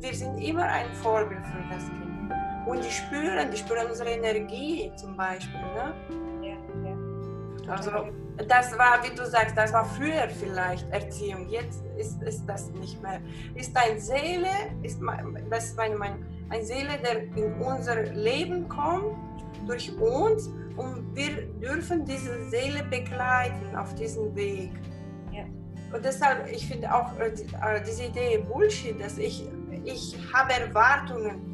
[0.00, 1.98] Wir sind immer ein Vorbild für das Kind.
[2.66, 5.60] Und die spüren, die spüren unsere Energie zum Beispiel.
[5.60, 5.94] Ne?
[7.68, 7.90] Also
[8.48, 13.02] das war, wie du sagst, das war früher vielleicht Erziehung, jetzt ist, ist das nicht
[13.02, 13.20] mehr.
[13.54, 14.48] Ist eine Seele,
[14.82, 15.00] ist,
[15.50, 19.16] das ist meine Meinung, eine Seele, der in unser Leben kommt,
[19.66, 24.70] durch uns und wir dürfen diese Seele begleiten auf diesem Weg.
[25.32, 25.44] Ja.
[25.92, 29.48] Und deshalb, ich finde auch äh, äh, diese Idee Bullshit, dass ich,
[29.84, 31.47] ich habe Erwartungen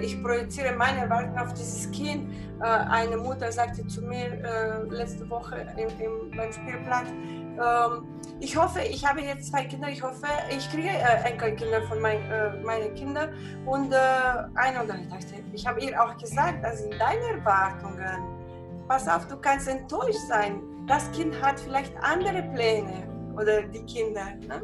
[0.00, 2.32] ich projiziere meine Erwartungen auf dieses Kind.
[2.60, 8.04] Äh, eine Mutter sagte zu mir äh, letzte Woche im, im, beim Spielplatz, ähm,
[8.38, 10.88] ich hoffe, ich habe jetzt zwei Kinder, ich hoffe, ich kriege
[11.24, 12.20] Enkelkinder von mein,
[12.64, 13.34] meinen Kindern.
[13.66, 18.86] Und eine oder andere dachte, ich habe ihr auch gesagt, das sind deine Erwartungen.
[18.88, 20.62] Pass auf, du kannst enttäuscht sein.
[20.86, 23.06] Das Kind hat vielleicht andere Pläne
[23.36, 24.24] oder die Kinder.
[24.48, 24.62] Ne?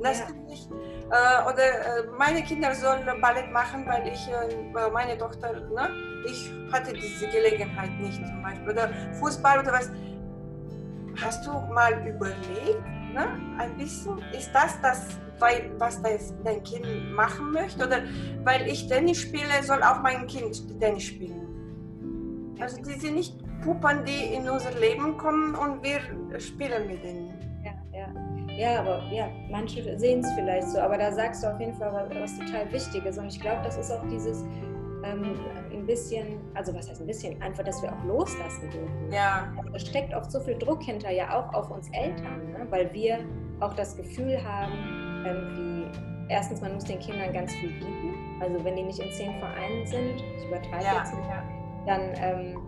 [0.00, 0.26] Das ja.
[0.52, 5.88] ich, äh, oder äh, meine Kinder sollen Ballett machen, weil ich, äh, meine Tochter, ne,
[6.26, 8.70] ich hatte diese Gelegenheit nicht zum Beispiel.
[8.70, 9.90] Oder Fußball oder was.
[11.22, 12.84] Hast du mal überlegt,
[13.14, 15.06] ne, ein bisschen, ist das das,
[15.38, 17.86] weil, was das, dein Kind machen möchte?
[17.86, 18.02] Oder
[18.44, 21.46] weil ich Tennis spiele, soll auch mein Kind Tennis spielen?
[22.60, 26.00] Also die sind nicht Puppen, die in unser Leben kommen und wir
[26.38, 27.35] spielen mit denen.
[28.56, 31.92] Ja, aber ja, manche sehen es vielleicht so, aber da sagst du auf jeden Fall
[31.92, 33.18] was, was total Wichtiges.
[33.18, 34.44] Und ich glaube, das ist auch dieses
[35.04, 35.38] ähm,
[35.72, 39.12] ein bisschen, also was heißt ein bisschen, einfach, dass wir auch loslassen dürfen.
[39.12, 39.52] Ja.
[39.72, 42.66] Da steckt oft so viel Druck hinter, ja auch auf uns Eltern, ne?
[42.70, 43.18] weil wir
[43.60, 44.72] auch das Gefühl haben,
[45.26, 48.14] ähm, wie erstens, man muss den Kindern ganz viel bieten.
[48.40, 51.42] Also wenn die nicht in zehn Vereinen sind, ich übertreibe ja, jetzt nicht, ja.
[51.86, 52.58] dann ähm,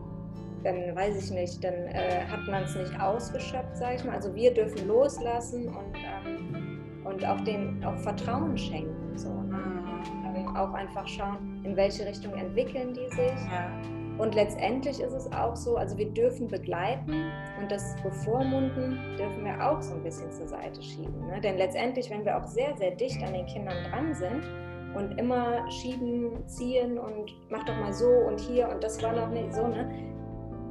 [0.64, 4.14] dann weiß ich nicht, dann äh, hat man es nicht ausgeschöpft, sage ich mal.
[4.14, 9.16] Also wir dürfen loslassen und, ähm, und auch dem auch Vertrauen schenken.
[9.16, 9.56] So, ne?
[9.56, 10.36] mhm.
[10.36, 13.50] ähm, auch einfach schauen, in welche Richtung entwickeln die sich.
[13.50, 13.70] Ja.
[14.18, 19.64] Und letztendlich ist es auch so, also wir dürfen begleiten und das Bevormunden dürfen wir
[19.64, 21.28] auch so ein bisschen zur Seite schieben.
[21.28, 21.40] Ne?
[21.40, 24.42] Denn letztendlich, wenn wir auch sehr, sehr dicht an den Kindern dran sind,
[24.94, 29.28] und immer schieben, ziehen und mach doch mal so und hier und das war noch
[29.28, 29.88] nicht so, ne?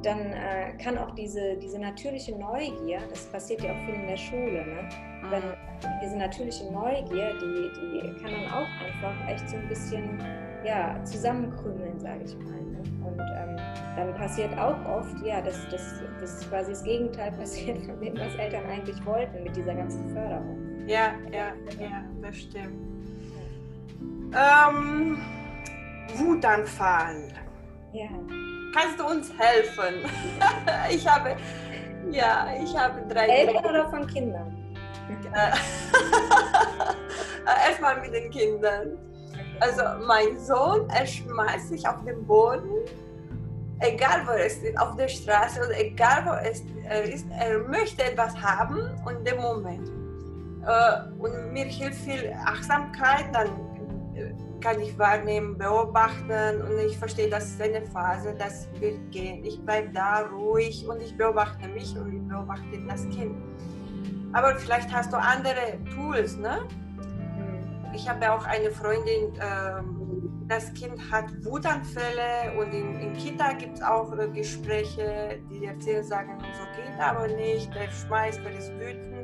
[0.02, 4.16] Dann äh, kann auch diese, diese natürliche Neugier, das passiert ja auch viel in der
[4.16, 4.88] Schule, ne?
[5.30, 6.00] Wenn mhm.
[6.02, 10.18] diese natürliche Neugier, die, die kann dann auch einfach echt so ein bisschen
[10.64, 12.60] ja, zusammenkrümeln, sage ich mal.
[12.60, 12.82] Ne?
[13.04, 13.56] Und ähm,
[13.96, 18.34] dann passiert auch oft, ja, dass, dass, dass quasi das Gegenteil passiert von dem, was
[18.36, 20.58] Eltern eigentlich wollten mit dieser ganzen Förderung.
[20.86, 22.88] Ja, ja, ja, das stimmt.
[24.32, 25.18] Ähm,
[26.16, 27.28] Wutanfall.
[27.92, 28.08] Ja.
[28.78, 30.08] Kannst du uns helfen?
[30.90, 31.36] ich habe,
[32.12, 34.54] ja, ich habe drei Eltern oder von Kindern?
[37.46, 38.98] Äh, erstmal mit den Kindern.
[39.60, 42.84] Also mein Sohn, er schmeißt sich auf den Boden,
[43.80, 46.66] egal wo er ist, auf der Straße oder egal wo er ist,
[47.30, 49.88] er möchte etwas haben und dem Moment.
[50.66, 53.48] Äh, und mir hilft viel Achtsamkeit, dann
[54.60, 59.44] kann ich wahrnehmen, beobachten und ich verstehe, das ist eine Phase, das wird gehen.
[59.44, 63.36] Ich bleibe da ruhig und ich beobachte mich und ich beobachte das Kind.
[64.32, 66.66] Aber vielleicht hast du andere Tools, ne?
[67.94, 73.78] Ich habe auch eine Freundin, ähm, das Kind hat Wutanfälle und in, in Kita gibt
[73.78, 78.70] es auch äh, Gespräche, die erzählen, sagen, so geht aber nicht, der schmeißt, der ist
[78.78, 79.17] wütend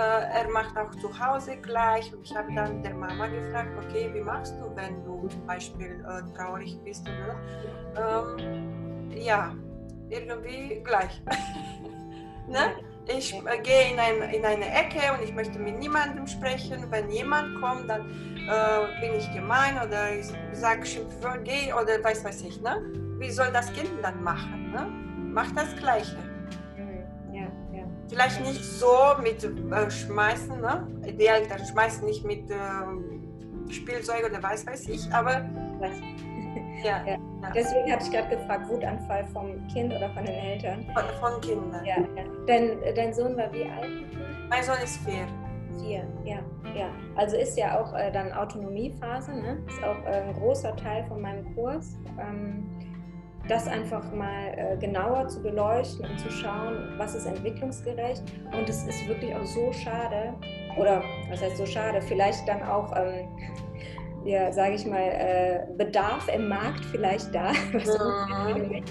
[0.00, 2.12] er macht auch zu Hause gleich.
[2.14, 6.04] Und ich habe dann der Mama gefragt, okay, wie machst du, wenn du zum Beispiel
[6.06, 7.06] äh, traurig bist?
[7.08, 8.34] Oder?
[8.38, 9.54] Ähm, ja,
[10.10, 11.22] irgendwie gleich.
[12.48, 12.74] ne?
[13.08, 16.90] Ich äh, gehe in, ein, in, eine Ecke und ich möchte mit niemandem sprechen.
[16.90, 18.02] Wenn jemand kommt, dann
[18.48, 22.60] äh, bin ich gemein oder ich sage Schimpfwörter, geh oder weiß was ich.
[22.60, 22.82] Ne?
[23.18, 24.72] Wie soll das Kind dann machen?
[24.72, 24.86] Ne?
[25.32, 26.16] Macht das Gleiche.
[28.08, 30.86] Vielleicht nicht so mit äh, Schmeißen, ne?
[31.18, 35.44] Die Eltern schmeißen nicht mit äh, Spielzeug oder weiß weiß ich, aber.
[36.84, 37.12] Ja, ja.
[37.14, 37.18] ja.
[37.54, 40.86] Deswegen hatte ich gerade gefragt, Wutanfall vom Kind oder von den Eltern?
[40.94, 41.84] Von, von Kindern.
[41.84, 42.24] Ja, ja.
[42.46, 43.90] Dein, dein Sohn war wie alt?
[44.48, 45.26] Mein Sohn ist vier.
[45.80, 46.38] Vier, ja,
[46.74, 46.90] ja.
[47.16, 49.58] Also ist ja auch äh, dann Autonomiephase, ne?
[49.66, 51.98] Ist auch äh, ein großer Teil von meinem Kurs.
[52.20, 52.75] Ähm,
[53.48, 58.22] das einfach mal äh, genauer zu beleuchten und zu schauen, was ist entwicklungsgerecht.
[58.52, 60.34] Und es ist wirklich auch so schade,
[60.76, 63.28] oder was heißt so schade, vielleicht dann auch, ähm,
[64.24, 68.82] ja, sage ich mal, äh, Bedarf im Markt vielleicht da, mhm.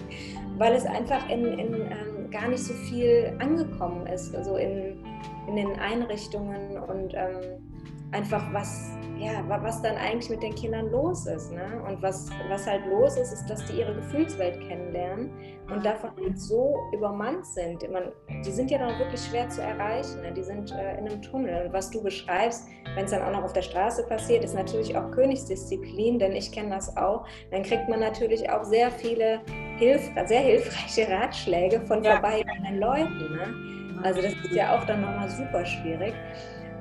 [0.57, 5.03] weil es einfach in, in ähm, gar nicht so viel angekommen ist, also in,
[5.47, 7.74] in den Einrichtungen und ähm,
[8.15, 11.51] einfach was, ja, was dann eigentlich mit den Kindern los ist.
[11.51, 11.83] Ne?
[11.85, 15.31] Und was, was halt los ist, ist, dass die ihre Gefühlswelt kennenlernen
[15.69, 17.89] und davon halt so übermannt sind.
[17.91, 18.11] Man,
[18.45, 20.21] die sind ja dann wirklich schwer zu erreichen.
[20.21, 20.33] Ne?
[20.33, 21.65] Die sind äh, in einem Tunnel.
[21.65, 24.95] Und was du beschreibst, wenn es dann auch noch auf der Straße passiert, ist natürlich
[24.97, 27.25] auch Königsdisziplin, denn ich kenne das auch.
[27.51, 29.41] Dann kriegt man natürlich auch sehr viele
[29.77, 32.13] Hilf sehr hilfreiche Ratschläge von ja.
[32.13, 33.35] vorbeigehenden Leuten.
[33.35, 34.01] Ne?
[34.03, 36.13] Also das ist ja auch dann nochmal super schwierig.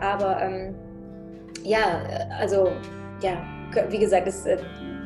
[0.01, 0.75] Aber ähm,
[1.64, 2.03] ja,
[2.38, 2.70] also
[3.22, 3.42] ja,
[3.88, 4.46] wie gesagt, ist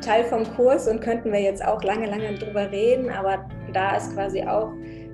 [0.01, 4.13] Teil vom Kurs und könnten wir jetzt auch lange, lange drüber reden, aber da ist
[4.13, 4.71] quasi auch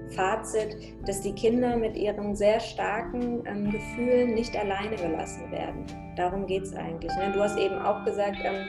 [0.10, 0.77] Fazit,
[1.08, 5.86] dass die Kinder mit ihren sehr starken ähm, Gefühlen nicht alleine gelassen werden.
[6.15, 7.12] Darum geht es eigentlich.
[7.15, 7.31] Ne?
[7.34, 8.65] Du hast eben auch gesagt, ähm,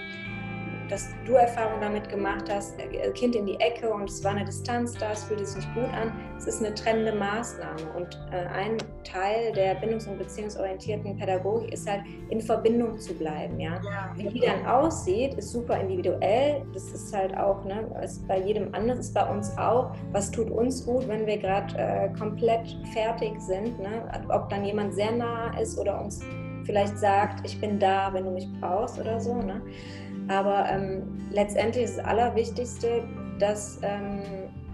[0.88, 4.44] dass du Erfahrung damit gemacht hast, äh, Kind in die Ecke und es war eine
[4.44, 6.12] Distanz da, es fühlte sich nicht gut an.
[6.36, 11.88] Es ist eine trennende Maßnahme und äh, ein Teil der bindungs- und beziehungsorientierten Pädagogik ist
[11.88, 13.58] halt in Verbindung zu bleiben.
[13.58, 13.80] Ja?
[13.82, 14.12] ja.
[14.16, 16.62] Wie die dann aussieht, ist super individuell.
[16.72, 19.92] Das ist halt auch, ne, ist bei jedem anders, ist bei uns auch.
[20.12, 23.78] Was tut uns gut, wenn wir gerade äh, komplett fertig sind?
[23.80, 24.08] Ne?
[24.28, 26.20] Ob dann jemand sehr nah ist oder uns
[26.66, 29.34] vielleicht sagt, ich bin da, wenn du mich brauchst oder so.
[29.34, 29.62] Ne?
[30.28, 33.04] Aber ähm, letztendlich ist das Allerwichtigste,
[33.38, 34.20] dass ähm,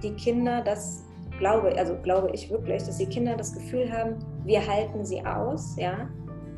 [0.03, 1.05] die Kinder das
[1.39, 5.77] glaube, also glaube ich wirklich, dass die Kinder das Gefühl haben, wir halten sie aus,
[5.77, 6.09] ja.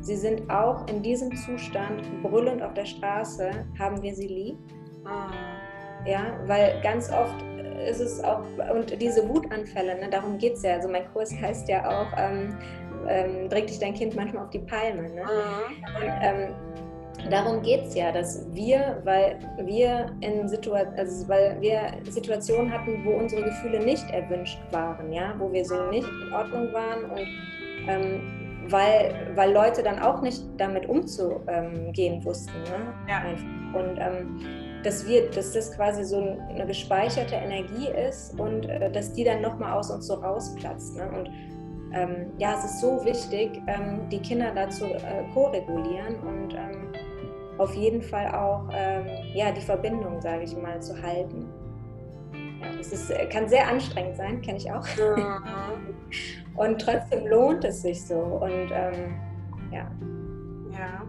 [0.01, 4.57] Sie sind auch in diesem Zustand brüllend auf der Straße, haben wir sie lieb.
[5.03, 5.31] Ah.
[6.05, 7.41] Ja, weil ganz oft
[7.89, 10.75] ist es auch, und diese Wutanfälle, ne, darum geht es ja.
[10.75, 12.55] Also mein Kurs heißt ja auch, ähm,
[13.07, 15.09] ähm, dich dein Kind manchmal auf die Palme.
[15.09, 15.23] Ne?
[15.23, 16.03] Mhm.
[16.03, 16.55] Und, ähm,
[17.29, 23.03] darum geht es ja, dass wir, weil wir in Situa also weil wir Situationen hatten,
[23.05, 27.27] wo unsere Gefühle nicht erwünscht waren, ja, wo wir so nicht in Ordnung waren und
[27.87, 32.57] ähm, weil, weil Leute dann auch nicht damit umzugehen wussten.
[32.63, 32.93] Ne?
[33.07, 33.23] Ja.
[33.79, 34.39] Und ähm,
[34.83, 39.41] dass wir, dass das quasi so eine gespeicherte Energie ist und äh, dass die dann
[39.41, 40.95] nochmal aus uns so rausplatzt.
[40.95, 41.09] Ne?
[41.17, 41.29] Und
[41.93, 46.84] ähm, ja, es ist so wichtig, ähm, die Kinder dazu äh, ko-regulieren und ähm,
[47.57, 51.47] auf jeden Fall auch ähm, ja, die Verbindung, sage ich mal, zu halten.
[52.61, 54.85] Ja, das ist, äh, kann sehr anstrengend sein, kenne ich auch.
[54.97, 55.95] Mhm.
[56.55, 58.15] und trotzdem lohnt es sich so.
[58.15, 59.15] Und ähm,
[59.71, 59.89] ja.
[60.71, 61.03] Ja.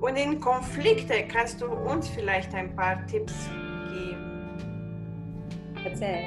[0.00, 3.34] Und in Konflikte kannst du uns vielleicht ein paar Tipps
[3.90, 4.48] geben?
[5.84, 6.26] Erzähl.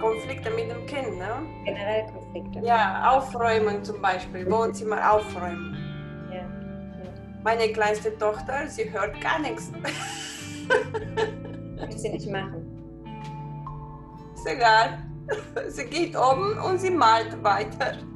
[0.00, 1.42] Konflikte mit dem Kind, ne?
[1.64, 2.60] Generell Konflikte.
[2.66, 5.83] Ja, aufräumen zum Beispiel, Wohnzimmer aufräumen.
[7.44, 9.70] Meine kleinste Tochter, sie hört gar nichts.
[11.78, 12.64] Kann sie nicht machen.
[14.34, 14.98] Ist egal.
[15.68, 17.98] Sie geht oben und sie malt weiter.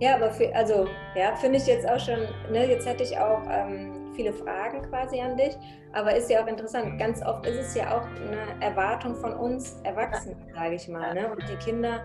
[0.00, 2.20] Ja, aber für, also, ja, finde ich jetzt auch schon,
[2.52, 5.56] ne, jetzt hätte ich auch ähm, viele Fragen quasi an dich.
[5.92, 9.80] Aber ist ja auch interessant, ganz oft ist es ja auch eine Erwartung von uns
[9.82, 11.14] Erwachsenen, sage ich mal.
[11.14, 11.28] Ne?
[11.32, 12.04] Und die Kinder,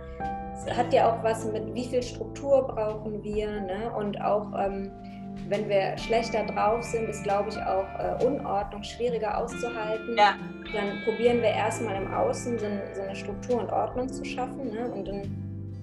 [0.55, 3.61] es hat ja auch was mit, wie viel Struktur brauchen wir.
[3.61, 3.93] Ne?
[3.95, 4.91] Und auch, ähm,
[5.49, 10.17] wenn wir schlechter drauf sind, ist, glaube ich, auch äh, Unordnung schwieriger auszuhalten.
[10.17, 10.35] Ja.
[10.73, 14.71] Dann probieren wir erstmal im Außen so, so, eine Struktur und Ordnung zu schaffen.
[14.71, 14.89] Ne?
[14.91, 15.21] Und dann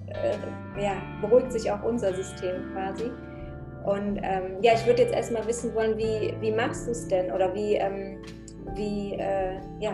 [0.07, 3.11] äh, ja, beruhigt sich auch unser System quasi.
[3.85, 7.31] Und ähm, ja, ich würde jetzt erstmal wissen wollen, wie, wie machst du es denn?
[7.31, 8.21] Oder wie, ähm,
[8.75, 9.93] wie äh, ja,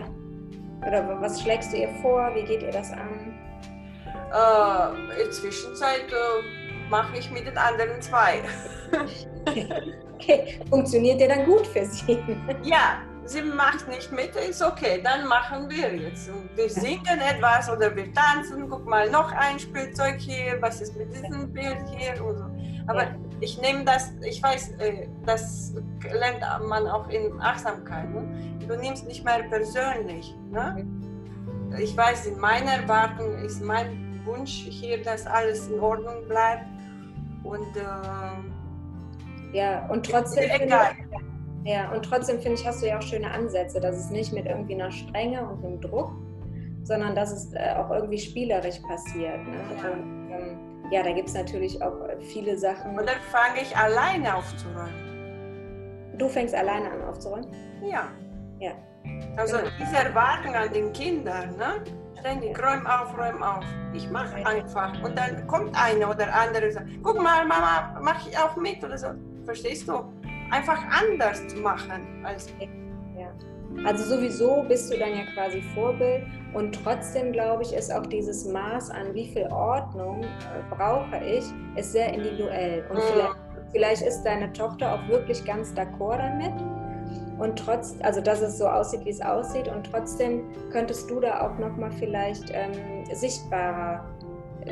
[0.86, 2.30] oder was schlägst du ihr vor?
[2.34, 3.34] Wie geht ihr das an?
[4.32, 8.40] Äh, in der Zwischenzeit äh, mache ich mit den anderen zwei.
[10.14, 12.18] okay, funktioniert der dann gut für sie?
[12.62, 16.30] ja, sie macht nicht mit, ist okay, dann machen wir jetzt.
[16.30, 20.96] Und wir singen etwas oder wir tanzen, guck mal, noch ein Spielzeug hier, was ist
[20.96, 22.34] mit diesem Bild hier so.
[22.86, 23.14] Aber ja.
[23.40, 25.74] ich nehme das, ich weiß, äh, das
[26.10, 28.10] lernt man auch in Achtsamkeit.
[28.10, 28.26] Ne?
[28.66, 30.34] Du nimmst nicht mehr persönlich.
[30.50, 30.86] Ne?
[31.78, 36.64] Ich weiß, in meiner Erwartung ist mein Wunsch hier, dass alles in Ordnung bleibt.
[37.44, 37.82] Und äh,
[39.52, 40.50] ja, und trotzdem.
[40.50, 40.92] Egal.
[41.64, 44.46] Ja, und trotzdem finde ich, hast du ja auch schöne Ansätze, dass es nicht mit
[44.46, 46.12] irgendwie einer Strenge und einem Druck,
[46.82, 49.38] sondern dass es äh, auch irgendwie spielerisch passiert.
[49.46, 49.56] Ne?
[49.82, 49.90] Ja.
[49.90, 50.58] Und, ähm,
[50.90, 52.98] ja, da gibt es natürlich auch viele Sachen.
[52.98, 56.16] Und dann fange ich alleine aufzuräumen.
[56.16, 57.48] Du fängst alleine an aufzuräumen?
[57.82, 58.08] Ja.
[58.60, 58.72] Ja.
[59.36, 59.68] Also genau.
[59.78, 61.84] diese Erwartung an den Kindern, ne?
[62.18, 63.64] Ständig räum auf, räum auf.
[63.92, 64.92] Ich mache einfach.
[65.04, 68.82] Und dann kommt einer oder andere und sagt, guck mal, Mama, mach ich auch mit
[68.82, 69.08] oder so.
[69.48, 70.04] Verstehst du?
[70.50, 72.48] Einfach anders zu machen als
[73.16, 73.32] ja.
[73.86, 78.44] Also sowieso bist du dann ja quasi Vorbild und trotzdem glaube ich, ist auch dieses
[78.44, 80.26] Maß an, wie viel Ordnung äh,
[80.68, 81.44] brauche ich,
[81.76, 82.84] ist sehr individuell.
[82.90, 83.02] Und mhm.
[83.10, 83.36] vielleicht,
[83.72, 86.52] vielleicht ist deine Tochter auch wirklich ganz d'accord damit.
[87.38, 91.40] Und trotz, also dass es so aussieht, wie es aussieht, und trotzdem könntest du da
[91.40, 94.04] auch nochmal vielleicht ähm, sichtbarer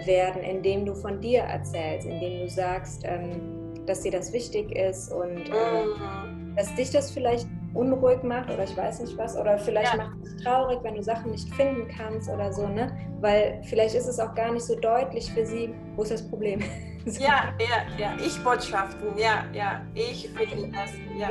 [0.05, 3.56] werden, indem du von dir erzählst, indem du sagst, ähm,
[3.87, 6.55] dass dir das wichtig ist und äh, mhm.
[6.57, 7.46] dass dich das vielleicht
[7.77, 9.37] unruhig macht oder ich weiß nicht was.
[9.37, 10.05] Oder vielleicht ja.
[10.05, 12.96] macht es traurig, wenn du Sachen nicht finden kannst oder so, ne?
[13.20, 16.61] Weil vielleicht ist es auch gar nicht so deutlich für sie, wo ist das Problem.
[17.07, 17.22] so.
[17.22, 18.16] Ja, ja, ja.
[18.25, 19.83] Ich-Botschaften, ja, ja.
[19.94, 21.29] Ich finde das, ja.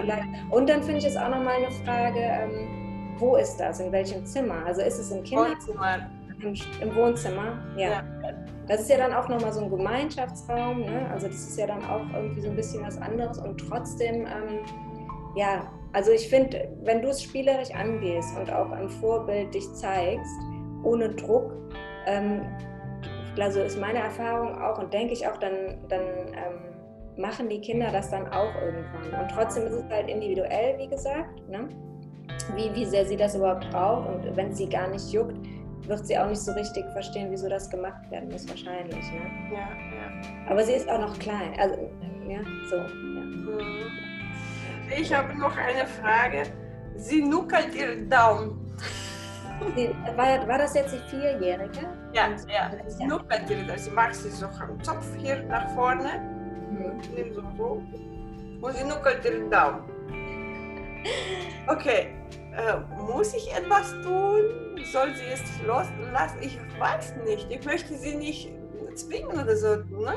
[0.50, 3.80] Und dann finde ich es auch nochmal eine Frage, ähm, wo ist das?
[3.80, 4.66] In welchem Zimmer?
[4.66, 6.10] Also ist es im Kinderzimmer?
[6.42, 7.58] Im, Im, Wohnzimmer?
[7.78, 7.90] ja.
[7.90, 8.15] ja.
[8.68, 11.08] Das ist ja dann auch nochmal so ein Gemeinschaftsraum, ne?
[11.12, 14.66] also das ist ja dann auch irgendwie so ein bisschen was anderes und trotzdem, ähm,
[15.36, 20.32] ja, Also ich finde, wenn du es spielerisch angehst und auch ein Vorbild dich zeigst,
[20.84, 21.52] ohne Druck,
[22.06, 22.42] ähm,
[23.40, 26.76] also ist meine Erfahrung auch und denke ich auch, dann, dann ähm,
[27.18, 29.22] machen die Kinder das dann auch irgendwann.
[29.22, 31.68] Und trotzdem ist es halt individuell, wie gesagt, ne?
[32.56, 34.10] wie, wie sehr sie das überhaupt braucht.
[34.10, 35.38] Und wenn sie gar nicht juckt,
[35.88, 39.12] wird sie auch nicht so richtig verstehen, wieso das gemacht werden muss, wahrscheinlich.
[39.12, 39.22] Ne?
[39.52, 40.50] Ja, ja.
[40.50, 41.54] Aber sie ist auch noch klein.
[41.60, 41.90] Also,
[42.28, 42.78] ja, so.
[42.78, 42.86] Ja.
[42.86, 43.92] Mhm.
[44.98, 46.44] Ich habe noch eine Frage.
[46.96, 48.62] Sie nuckelt ihren Daumen.
[50.16, 51.80] War, war das jetzt die Vierjährige?
[52.14, 52.72] Ja, ja.
[52.88, 53.80] Sie nuckelt ihren Daumen.
[53.80, 56.20] Sie macht sich so am Zopf hier nach vorne.
[56.72, 57.34] Mhm.
[57.34, 57.84] So, so.
[58.62, 59.80] Und sie nuckelt ihren Daumen.
[61.68, 62.10] Okay.
[62.56, 64.65] Äh, muss ich etwas tun?
[64.84, 66.38] Soll sie es loslassen?
[66.42, 67.48] Ich weiß nicht.
[67.50, 68.52] Ich möchte sie nicht
[68.96, 69.76] zwingen oder so.
[69.76, 70.14] Ne?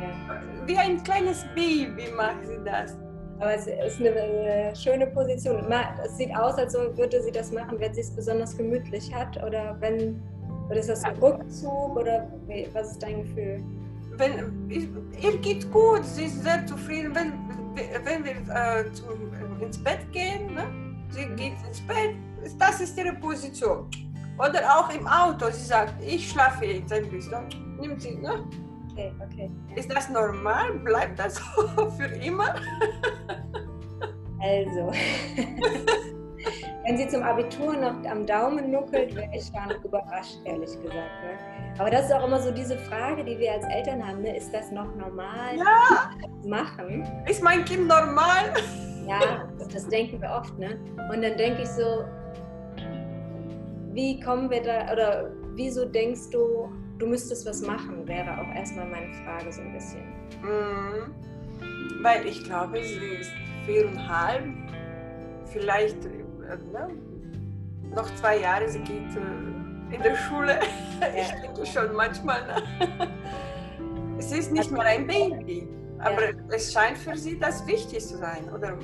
[0.00, 0.42] Ja.
[0.66, 2.96] Wie ein kleines Baby macht sie das.
[3.38, 5.64] Aber es ist eine schöne Position.
[6.04, 9.76] Es sieht aus, als würde sie das machen, wenn sie es besonders gemütlich hat oder
[9.80, 10.22] wenn
[10.70, 12.28] oder ist das ein Rückzug oder
[12.72, 13.64] was ist dein Gefühl?
[14.16, 14.70] Wenn,
[15.20, 17.12] ihr geht gut, sie ist sehr zufrieden.
[17.12, 17.32] Wenn,
[18.04, 20.64] wenn wir äh, zum, ins Bett gehen, ne?
[21.10, 22.14] sie geht ins Bett,
[22.58, 23.90] das ist ihre Position.
[24.38, 27.46] Oder auch im Auto, sie sagt, ich schlafe jetzt ein bisschen.
[27.78, 28.44] Nimmt sie, ne?
[28.90, 29.50] Okay, okay.
[29.76, 30.72] Ist das normal?
[30.84, 32.54] Bleibt das so für immer?
[34.42, 34.90] Also,
[36.86, 40.94] wenn sie zum Abitur noch am Daumen nuckelt, wäre ich schon überrascht, ehrlich gesagt.
[40.94, 41.74] Ne?
[41.78, 44.34] Aber das ist auch immer so diese Frage, die wir als Eltern haben: ne?
[44.36, 45.56] Ist das noch normal?
[45.56, 46.10] Ja!
[46.46, 47.06] Machen?
[47.26, 48.54] Ist mein Kind normal?
[49.06, 50.58] Ja, das denken wir oft.
[50.58, 50.78] Ne?
[51.12, 52.04] Und dann denke ich so:
[53.92, 58.86] Wie kommen wir da, oder wieso denkst du, du müsstest was machen, wäre auch erstmal
[58.86, 60.02] meine Frage so ein bisschen.
[60.42, 61.14] Mhm.
[62.02, 63.32] Weil ich glaube, sie ist
[63.66, 64.44] viereinhalb,
[65.46, 66.88] vielleicht äh, ne?
[67.94, 70.60] noch zwei Jahre, sie geht äh, in der Schule.
[71.16, 72.62] ich denke schon manchmal.
[74.18, 75.68] Es ist nicht mehr ein Baby,
[75.98, 76.36] aber ja.
[76.50, 78.78] es scheint für sie das wichtig zu sein, oder?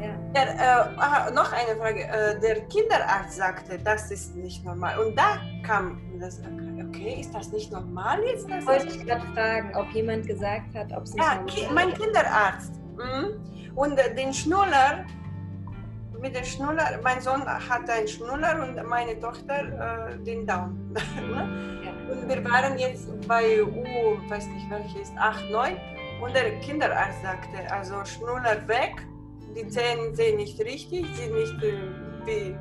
[0.00, 0.08] Ja.
[0.34, 2.04] Der, äh, noch eine Frage.
[2.04, 4.98] Äh, der Kinderarzt sagte, das ist nicht normal.
[4.98, 6.40] Und da kam das,
[6.86, 8.48] okay, ist das nicht normal jetzt?
[8.50, 11.70] Das wollte ich gerade fragen, ob jemand gesagt hat, ob es nicht ja, normal ist.
[11.72, 12.72] mein Kinderarzt.
[12.96, 13.74] Mhm.
[13.74, 15.04] Und äh, den Schnuller,
[16.20, 20.94] mit dem Schnuller, mein Sohn hat einen Schnuller und meine Tochter äh, den Daumen.
[21.84, 21.92] Ja.
[22.12, 23.84] Und wir waren jetzt bei U,
[24.28, 25.76] weiß nicht welche ist, 8, 9
[26.22, 29.06] und der Kinderarzt sagte, also Schnuller weg,
[29.56, 31.72] die Zähne sehen nicht richtig, sind nicht äh,
[32.24, 32.56] wie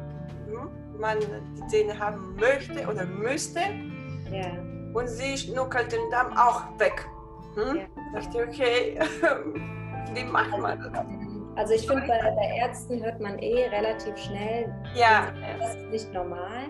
[0.51, 3.59] hm, man die Zähne haben möchte oder müsste.
[4.31, 4.51] Ja.
[4.93, 7.05] Und sie schnuckelt den Darm auch weg.
[7.55, 7.77] Hm?
[7.77, 7.85] Ja.
[8.13, 8.99] Da dachte ich, okay,
[10.13, 11.05] wie macht man das?
[11.57, 15.31] Also ich finde, bei, bei, Ärzten hört man eh relativ schnell, ja.
[15.57, 16.65] das ist nicht normal.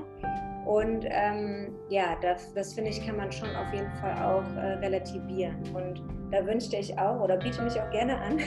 [0.66, 4.74] Und ähm, ja, das, das finde ich, kann man schon auf jeden Fall auch äh,
[4.84, 5.58] relativieren.
[5.76, 8.40] Und da wünschte ich auch oder biete mich auch gerne an,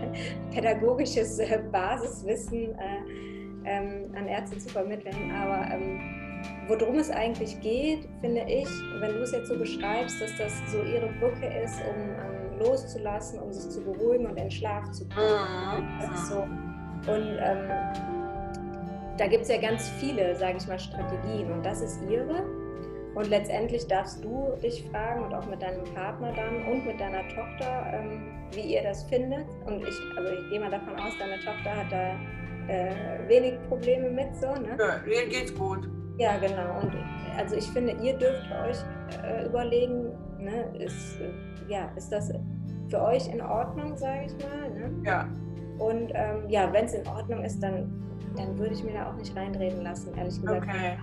[0.52, 5.32] pädagogisches äh, Basiswissen äh, ähm, an Ärzte zu vermitteln.
[5.32, 6.00] Aber ähm,
[6.68, 8.68] worum es eigentlich geht, finde ich,
[9.00, 13.40] wenn du es jetzt so beschreibst, dass das so ihre Brücke ist, um ähm, loszulassen,
[13.40, 15.84] um sich zu beruhigen und in Schlaf zu kommen.
[15.98, 16.16] Mhm.
[16.16, 16.42] So.
[17.10, 18.13] Und ähm,
[19.18, 22.44] da gibt es ja ganz viele, sage ich mal, Strategien und das ist ihre.
[23.14, 27.22] Und letztendlich darfst du dich fragen und auch mit deinem Partner dann und mit deiner
[27.28, 29.46] Tochter, ähm, wie ihr das findet.
[29.66, 32.16] Und ich, also ich gehe mal davon aus, deine Tochter hat da
[32.72, 34.76] äh, wenig Probleme mit so, ne?
[34.78, 35.88] Ja, ihr geht's gut.
[36.18, 36.80] Ja, genau.
[36.80, 36.92] Und
[37.36, 38.78] also ich finde, ihr dürft euch
[39.22, 41.30] äh, überlegen, ne, ist, äh,
[41.68, 42.32] ja, ist das
[42.88, 44.70] für euch in Ordnung, sage ich mal.
[44.70, 44.90] Ne?
[45.04, 45.28] Ja.
[45.78, 49.16] Und ähm, ja, wenn es in Ordnung ist, dann, dann würde ich mir da auch
[49.16, 50.66] nicht reinreden lassen, ehrlich gesagt.
[50.68, 50.98] Okay.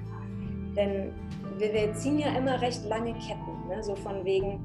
[0.75, 1.13] Denn
[1.57, 3.83] wir, wir ziehen ja immer recht lange Ketten, ne?
[3.83, 4.59] so von wegen,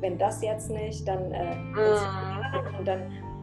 [0.00, 2.78] wenn das jetzt nicht, dann äh, mm.
[2.78, 3.02] und dann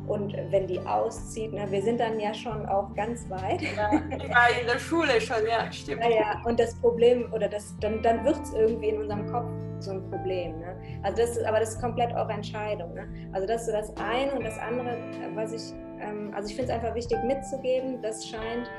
[0.10, 3.62] und wenn die auszieht, ne, wir sind dann ja schon auch ganz weit.
[3.62, 6.04] Ja, in der Schule schon, ja, stimmt.
[6.04, 6.42] Ja, ja.
[6.46, 9.46] Und das Problem, oder das, dann, dann wird es irgendwie in unserem Kopf
[9.78, 10.60] so ein Problem.
[10.60, 10.76] Ne?
[11.04, 12.94] Also das ist, aber das ist komplett eure Entscheidung.
[12.96, 13.08] Ne?
[13.34, 14.98] Also das ist das eine und das andere,
[15.36, 18.70] was ich, ähm, also ich finde es einfach wichtig mitzugeben, das scheint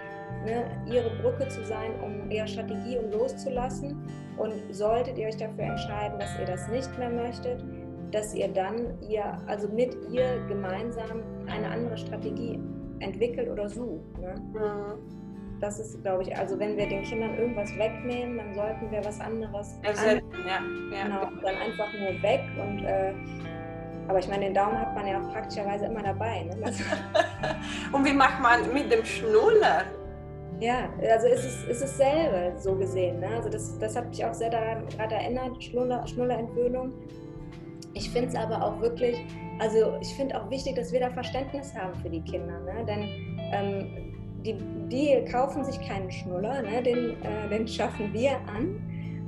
[0.45, 3.97] ne, ihre Brücke zu sein, um ihre Strategie um loszulassen.
[4.37, 7.63] Und solltet ihr euch dafür entscheiden, dass ihr das nicht mehr möchtet,
[8.11, 12.59] dass ihr dann ihr, also mit ihr gemeinsam eine andere Strategie
[13.01, 14.19] entwickelt oder sucht.
[14.19, 14.35] Ne?
[14.53, 15.21] Mhm.
[15.61, 19.21] Das ist, glaube ich, also wenn wir den Kindern irgendwas wegnehmen, dann sollten wir was
[19.21, 20.61] anderes Ersetzen, ja.
[20.97, 21.05] ja.
[21.05, 23.13] Genau, dann einfach nur weg und äh,
[24.11, 26.43] Aber ich meine, den Daumen hat man ja auch praktischerweise immer dabei.
[26.43, 26.57] Ne?
[27.93, 29.85] Und wie macht man mit dem Schnuller?
[30.59, 33.21] Ja, also ist es ist dasselbe so gesehen.
[33.21, 33.29] Ne?
[33.29, 36.93] Also das, das hat mich auch sehr daran gerade erinnert, Schnuller, Schnullerentwöhnung.
[37.95, 39.25] Ich finde es aber auch wirklich,
[39.61, 42.59] also ich finde auch wichtig, dass wir da Verständnis haben für die Kinder.
[42.63, 42.85] Ne?
[42.85, 44.57] Denn ähm, die,
[44.89, 46.83] die kaufen sich keinen Schnuller, ne?
[46.83, 48.75] den, äh, den schaffen wir an,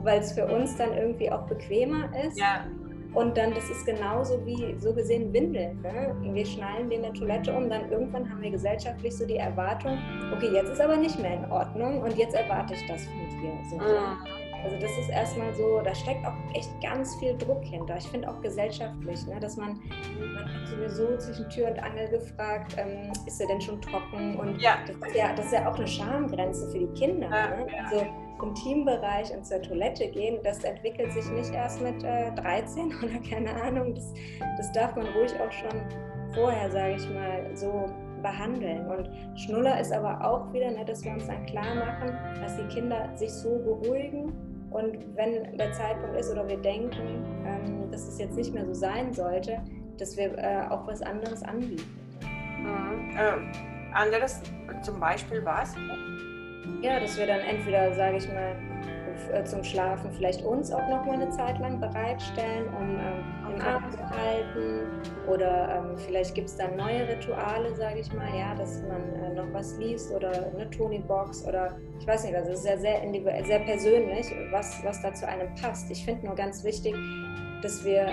[0.03, 2.37] weil es für uns dann irgendwie auch bequemer ist.
[2.37, 2.67] Ja.
[3.15, 5.81] Und dann, das ist genauso wie so gesehen Windeln.
[5.83, 6.17] Ne?
[6.23, 9.99] Wir schnallen die in der Toilette um, dann irgendwann haben wir gesellschaftlich so die Erwartung,
[10.35, 13.53] okay, jetzt ist aber nicht mehr in Ordnung und jetzt erwarte ich das von dir.
[13.69, 13.77] So.
[13.77, 14.42] Mhm.
[14.65, 17.97] Also das ist erstmal so, da steckt auch echt ganz viel Druck hinter.
[17.97, 19.81] Ich finde auch gesellschaftlich, ne, dass man,
[20.19, 24.37] man hat sowieso zwischen Tür und Angel gefragt, ähm, ist er denn schon trocken?
[24.37, 24.77] Und Ja.
[24.87, 27.29] das, ist ja, das ist ja auch eine Schamgrenze für die Kinder.
[27.29, 27.67] Ja, ne?
[27.73, 27.85] ja.
[27.85, 28.07] Also
[28.43, 33.19] im Teambereich und zur Toilette gehen, das entwickelt sich nicht erst mit äh, 13 oder
[33.29, 33.95] keine Ahnung.
[33.95, 34.13] Das,
[34.57, 35.81] das darf man ruhig auch schon
[36.35, 37.87] vorher, sage ich mal, so
[38.23, 38.87] behandeln.
[38.87, 42.67] Und Schnuller ist aber auch wieder, ne, dass wir uns dann klar machen, dass die
[42.75, 44.33] Kinder sich so beruhigen
[44.73, 48.75] und wenn der Zeitpunkt ist oder wir denken, ähm, dass es jetzt nicht mehr so
[48.75, 49.61] sein sollte,
[49.99, 51.85] dass wir äh, auch was anderes anbieten.
[52.59, 53.17] Mhm.
[53.17, 54.41] Äh, anderes,
[54.83, 55.75] zum Beispiel was?
[56.81, 58.57] Ja, dass wir dann entweder, sage ich mal,
[59.33, 63.67] äh, zum Schlafen vielleicht uns auch noch mal eine Zeit lang bereitstellen, um ähm, Okay.
[63.67, 65.03] Arm zu halten.
[65.29, 69.35] Oder ähm, vielleicht gibt es dann neue Rituale, sage ich mal, ja, dass man äh,
[69.35, 73.03] noch was liest oder eine Tony-Box oder ich weiß nicht, also es ist ja sehr,
[73.03, 75.91] individuell, sehr persönlich, was, was da zu einem passt.
[75.91, 76.95] Ich finde nur ganz wichtig,
[77.63, 78.09] dass wir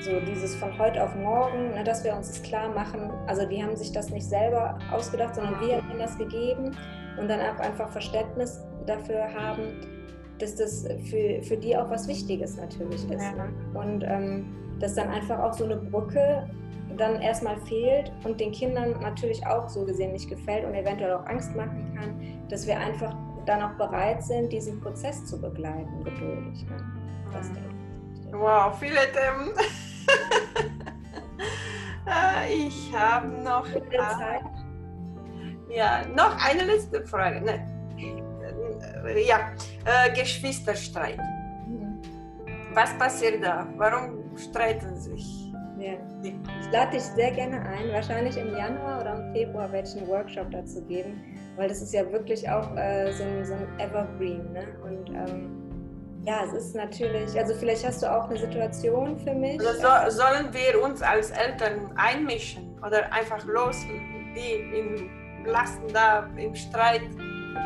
[0.00, 3.62] so dieses von heute auf morgen, ne, dass wir uns das klar machen, also die
[3.62, 6.74] haben sich das nicht selber ausgedacht, sondern wir haben ihnen das gegeben
[7.18, 10.03] und dann auch einfach Verständnis dafür haben,
[10.38, 13.22] dass das für, für die auch was Wichtiges natürlich ist.
[13.22, 13.32] Ja.
[13.32, 13.52] Ne?
[13.74, 14.46] Und ähm,
[14.80, 16.48] dass dann einfach auch so eine Brücke
[16.96, 21.26] dann erstmal fehlt und den Kindern natürlich auch so gesehen nicht gefällt und eventuell auch
[21.26, 23.16] Angst machen kann, dass wir einfach
[23.46, 26.66] dann auch bereit sind, diesen Prozess zu begleiten, geduldig.
[26.66, 26.76] Ne?
[27.32, 28.32] Ich.
[28.32, 29.52] Wow, viele Themen.
[32.06, 33.66] Äh, ich habe noch,
[35.70, 37.40] ja, noch eine letzte Frage.
[37.40, 37.73] Ne.
[39.06, 39.52] Äh, Ja,
[39.84, 41.18] äh, Geschwisterstreit.
[41.66, 42.00] Mhm.
[42.72, 43.66] Was passiert da?
[43.76, 45.52] Warum streiten sich?
[45.78, 45.94] Ja.
[46.22, 50.08] Ich lade dich sehr gerne ein, wahrscheinlich im Januar oder im Februar werde ich einen
[50.08, 51.20] Workshop dazu geben,
[51.56, 54.52] weil das ist ja wirklich auch äh, so, ein, so ein Evergreen.
[54.52, 54.64] Ne?
[54.82, 55.64] Und ähm,
[56.24, 59.60] ja, es ist natürlich, also vielleicht hast du auch eine Situation für mich.
[59.60, 63.76] Oder so, sollen wir uns als Eltern einmischen oder einfach los,
[64.34, 65.10] die in,
[65.44, 67.02] lassen da im Streit?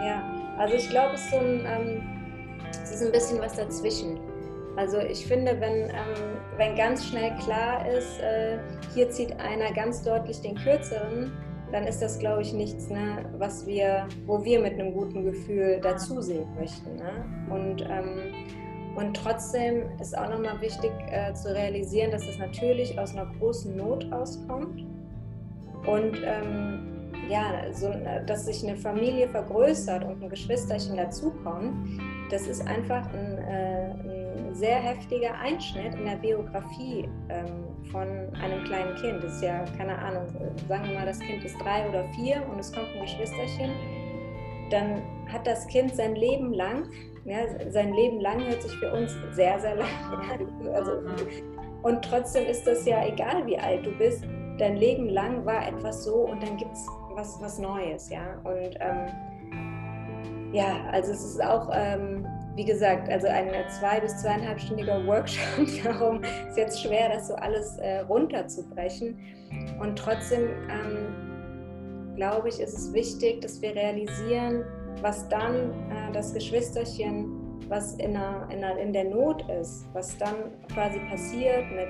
[0.04, 0.22] Ja,
[0.58, 2.02] also ich glaube, es, ist so ein, ähm,
[2.82, 4.18] es ist ein bisschen was dazwischen.
[4.76, 8.58] Also ich finde, wenn, ähm, wenn ganz schnell klar ist, äh,
[8.94, 11.32] hier zieht einer ganz deutlich den kürzeren,
[11.72, 15.80] dann ist das, glaube ich, nichts, ne, was wir, wo wir mit einem guten Gefühl
[15.82, 16.96] dazu sehen möchten.
[16.96, 17.24] Ne?
[17.50, 18.34] Und, ähm,
[18.96, 23.76] und trotzdem ist auch nochmal wichtig äh, zu realisieren, dass es natürlich aus einer großen
[23.76, 24.84] Not rauskommt.
[25.86, 26.97] Und ähm,
[27.28, 27.92] ja, so,
[28.26, 32.00] dass sich eine Familie vergrößert und ein Geschwisterchen dazukommt,
[32.30, 33.90] das ist einfach ein, äh,
[34.48, 39.22] ein sehr heftiger Einschnitt in der Biografie ähm, von einem kleinen Kind.
[39.22, 40.26] Das ist ja, keine Ahnung,
[40.68, 43.70] sagen wir mal, das Kind ist drei oder vier und es kommt ein Geschwisterchen.
[44.70, 45.02] Dann
[45.32, 46.88] hat das Kind sein Leben lang,
[47.24, 47.38] ja,
[47.70, 49.88] sein Leben lang hört sich für uns sehr, sehr lang
[50.30, 50.68] an.
[50.74, 50.92] Also,
[51.82, 54.24] und trotzdem ist das ja egal, wie alt du bist.
[54.58, 56.86] Dein Leben lang war etwas so und dann gibt es
[57.18, 58.36] was, was Neues, ja.
[58.44, 65.04] Und ähm, ja, also es ist auch, ähm, wie gesagt, also ein zwei- bis zweieinhalbstündiger
[65.06, 65.66] Workshop.
[65.84, 69.18] Darum ist jetzt schwer, das so alles äh, runterzubrechen.
[69.80, 74.64] Und trotzdem ähm, glaube ich, ist es wichtig, dass wir realisieren,
[75.02, 75.54] was dann
[75.90, 80.34] äh, das Geschwisterchen, was in der, in, der, in der Not ist, was dann
[80.72, 81.88] quasi passiert mit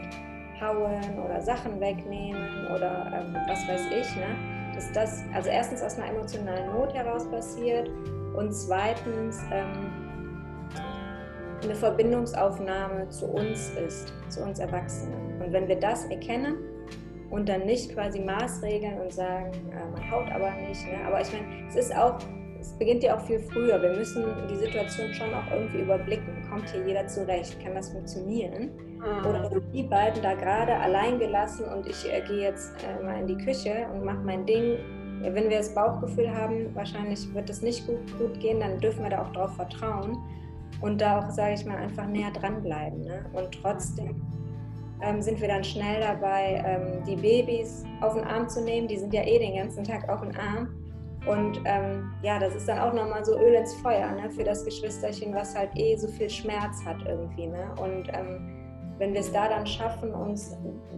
[0.61, 4.58] Hauen oder Sachen wegnehmen oder ähm, was weiß ich, ne?
[4.79, 7.91] Dass das also erstens aus einer emotionalen Not heraus passiert
[8.37, 9.91] und zweitens ähm,
[11.64, 15.43] eine Verbindungsaufnahme zu uns ist, zu uns Erwachsenen.
[15.43, 16.59] Und wenn wir das erkennen
[17.31, 21.05] und dann nicht quasi maßregeln und sagen, äh, man haut aber nicht, ne?
[21.05, 22.16] aber ich meine, es ist auch,
[22.61, 23.83] es beginnt ja auch viel früher.
[23.83, 26.47] Wir müssen die Situation schon auch irgendwie überblicken.
[26.49, 27.61] Kommt hier jeder zurecht?
[27.61, 28.70] Kann das funktionieren?
[29.29, 33.21] Oder sind die beiden da gerade allein gelassen und ich äh, gehe jetzt äh, mal
[33.21, 34.79] in die Küche und mache mein Ding.
[35.21, 39.11] Wenn wir das Bauchgefühl haben, wahrscheinlich wird es nicht gut, gut gehen, dann dürfen wir
[39.11, 40.17] da auch drauf vertrauen
[40.81, 43.03] und da auch, sage ich mal, einfach näher dranbleiben.
[43.03, 43.25] Ne?
[43.33, 44.23] Und trotzdem
[45.03, 48.89] ähm, sind wir dann schnell dabei, ähm, die Babys auf den Arm zu nehmen.
[48.89, 50.69] Die sind ja eh den ganzen Tag auf dem Arm.
[51.27, 54.65] Und ähm, ja, das ist dann auch nochmal so Öl ins Feuer ne, für das
[54.65, 57.47] Geschwisterchen, was halt eh so viel Schmerz hat irgendwie.
[57.49, 57.75] Ne?
[57.81, 58.58] Und ähm,
[58.99, 60.57] wenn wir es da dann schaffen, uns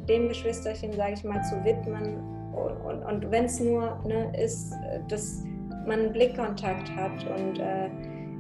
[0.09, 2.21] dem Geschwisterchen, sage ich mal, zu widmen
[2.53, 4.75] und, und, und wenn es nur ne, ist,
[5.09, 5.45] dass
[5.87, 7.91] man einen Blickkontakt hat und äh,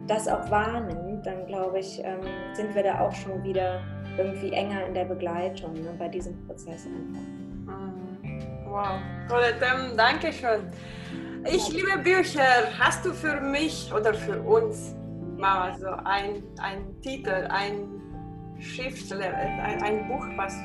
[0.07, 2.21] das auch wahrnimmt, dann glaube ich, ähm,
[2.55, 3.81] sind wir da auch schon wieder
[4.19, 7.21] irgendwie enger in der Begleitung ne, bei diesem Prozess einfach.
[7.21, 8.11] Mhm.
[8.67, 10.71] Wow, Colette, danke schön.
[11.45, 12.43] Ich liebe Bücher.
[12.79, 14.95] Hast du für mich oder für uns
[15.37, 18.00] mal so ein, ein Titel, ein
[18.61, 20.57] Schriftsteller, ein, ein Buch, was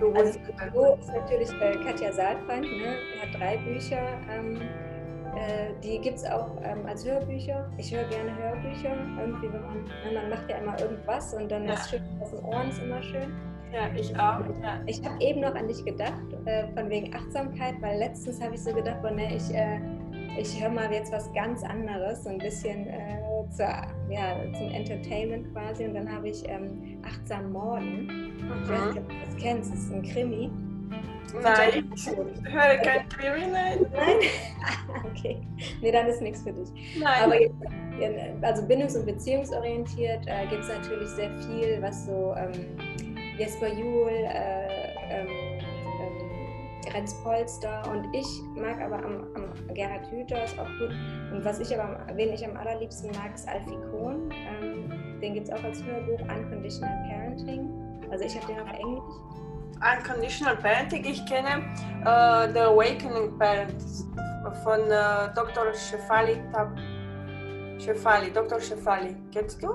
[0.00, 0.38] du also,
[0.74, 2.96] so ist natürlich äh, Katja Saalfrank, ne?
[3.16, 4.02] Er hat drei Bücher.
[4.30, 4.60] Ähm,
[5.36, 7.70] äh, die gibt es auch ähm, als Hörbücher.
[7.78, 8.94] Ich höre gerne Hörbücher.
[9.18, 11.70] Irgendwie, wenn man, ne, man macht ja immer irgendwas und dann ja.
[11.70, 13.32] das schön auf den Ohren ist immer schön.
[13.72, 14.40] Ja, ich auch.
[14.62, 14.80] Ja.
[14.86, 18.62] Ich habe eben noch an dich gedacht, äh, von wegen Achtsamkeit, weil letztens habe ich
[18.62, 19.80] so gedacht, boah, ne, ich, äh,
[20.38, 23.66] ich höre mal jetzt was ganz anderes, so ein bisschen äh, zur,
[24.10, 25.84] ja, zum Entertainment quasi.
[25.84, 28.06] Und dann habe ich ähm, Achtsam Morden.
[28.06, 28.62] Mhm.
[28.64, 30.50] Ich weiß nicht, ob du das kennst, das ist ein Krimi.
[31.40, 33.86] Nein, ich höre kein Krimi, nein.
[33.92, 34.16] Nein?
[35.10, 35.40] okay.
[35.80, 36.68] Nee, dann ist nichts für dich.
[36.98, 37.24] Nein.
[37.24, 37.54] Aber jetzt,
[38.42, 42.76] also bindungs- und beziehungsorientiert äh, gibt es natürlich sehr viel, was so ähm,
[43.38, 45.51] Jesper Juhl, äh, ähm,
[46.86, 50.90] ähm, Renz Polster und ich mag aber am, am, Gerhard Hüther ist auch gut.
[51.32, 54.30] Und was ich aber, wen ich am allerliebsten mag, ist Alfie Kohn.
[54.30, 57.70] Ähm, den gibt es auch als Hörbuch, Unconditional Parenting.
[58.10, 59.14] Also ich habe den auf Englisch.
[59.82, 61.04] Unconditional Parenting.
[61.04, 61.64] Ich kenne
[62.00, 63.82] uh, The Awakening Parent
[64.62, 65.72] von uh, Dr.
[65.74, 66.40] Shefali.
[67.78, 68.60] Shefali, Dr.
[68.60, 69.16] Shefali.
[69.32, 69.68] Kennst du?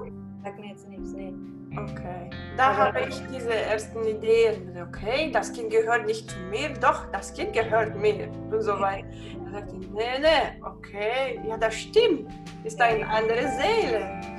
[0.43, 1.33] Sag mir jetzt nichts, nee.
[1.75, 2.29] Okay.
[2.55, 4.75] Da habe ich diese ersten Ideen.
[4.89, 9.07] Okay, das Kind gehört nicht zu mir, doch, das Kind gehört mir und so weiter.
[9.45, 12.29] Da sagte ich, nee, nee, okay, ja, das stimmt.
[12.63, 14.37] Ist eine andere Seele.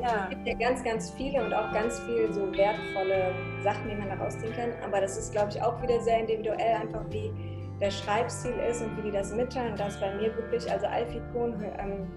[0.00, 0.24] Ja.
[0.24, 3.32] Es gibt ja ganz, ganz viele und auch ganz viele so wertvolle
[3.62, 4.70] Sachen, die man da rausziehen kann.
[4.84, 7.32] Aber das ist, glaube ich, auch wieder sehr individuell, einfach wie
[7.80, 9.76] der Schreibstil ist und wie die das mitteilen.
[9.76, 12.08] Das bei mir wirklich, also Alfikon ähm,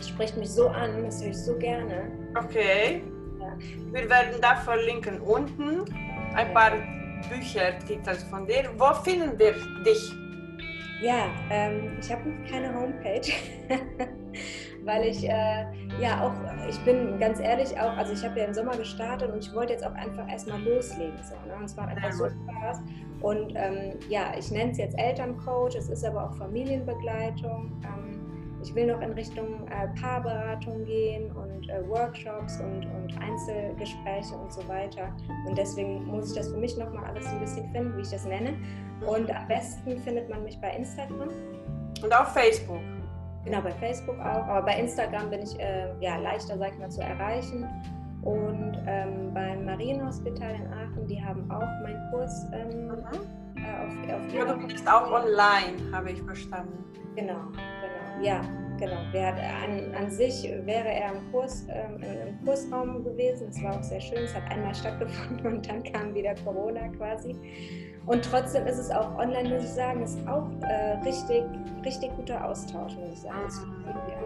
[0.00, 2.10] spricht mich so an, das höre ich so gerne.
[2.36, 3.02] Okay.
[3.92, 5.84] Wir werden da verlinken unten
[6.34, 6.72] ein paar
[7.28, 8.70] Büchertitel von dir.
[8.76, 9.52] Wo finden wir
[9.84, 10.12] dich?
[11.02, 13.32] Ja, ähm, ich habe noch keine Homepage.
[14.84, 15.66] weil ich äh,
[16.00, 19.44] ja auch, ich bin ganz ehrlich auch, also ich habe ja im Sommer gestartet und
[19.44, 21.18] ich wollte jetzt auch einfach erstmal loslegen.
[21.22, 21.56] So, ne?
[21.56, 22.80] Und es war einfach so Spaß.
[23.20, 27.82] Und ähm, ja, ich nenne es jetzt Elterncoach, es ist aber auch Familienbegleitung.
[27.84, 28.19] Ähm,
[28.62, 34.52] ich will noch in Richtung äh, Paarberatung gehen und äh, Workshops und, und Einzelgespräche und
[34.52, 35.08] so weiter.
[35.48, 38.24] Und deswegen muss ich das für mich nochmal alles ein bisschen finden, wie ich das
[38.26, 38.54] nenne.
[39.06, 41.30] Und am besten findet man mich bei Instagram.
[42.02, 42.80] Und auf Facebook.
[43.44, 44.46] Genau, bei Facebook auch.
[44.46, 47.66] Aber bei Instagram bin ich äh, ja, leichter, sag ich mal, zu erreichen.
[48.22, 52.90] Und ähm, beim Marienhospital in Aachen, die haben auch meinen Kurs ähm, mhm.
[53.56, 56.84] äh, auf, auf Ja, du bist auch online, habe ich verstanden.
[57.16, 57.79] Genau, genau.
[58.22, 58.42] Ja,
[58.78, 59.00] genau.
[59.12, 63.48] Wer, an, an sich wäre er im, Kurs, ähm, im Kursraum gewesen.
[63.48, 64.24] Es war auch sehr schön.
[64.24, 67.34] Es hat einmal stattgefunden und dann kam wieder Corona quasi.
[68.06, 71.44] Und trotzdem ist es auch online, muss ich sagen, ist auch äh, richtig,
[71.84, 73.44] richtig guter Austausch, muss ich sagen.
[73.44, 73.54] Das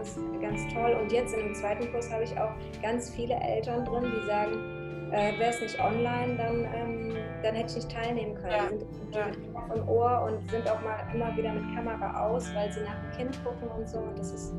[0.09, 0.97] ist ganz, ganz toll.
[1.01, 5.11] Und jetzt in dem zweiten Kurs habe ich auch ganz viele Eltern drin, die sagen,
[5.11, 7.14] äh, wäre es nicht online, dann, ähm,
[7.45, 8.51] dann hätte ich nicht teilnehmen können.
[8.51, 8.69] Ja.
[8.71, 9.27] Die sind ja.
[9.73, 13.11] mit Ohr und sind auch mal immer wieder mit Kamera aus, weil sie nach dem
[13.17, 13.99] Kind gucken und so.
[13.99, 14.53] Und das ist,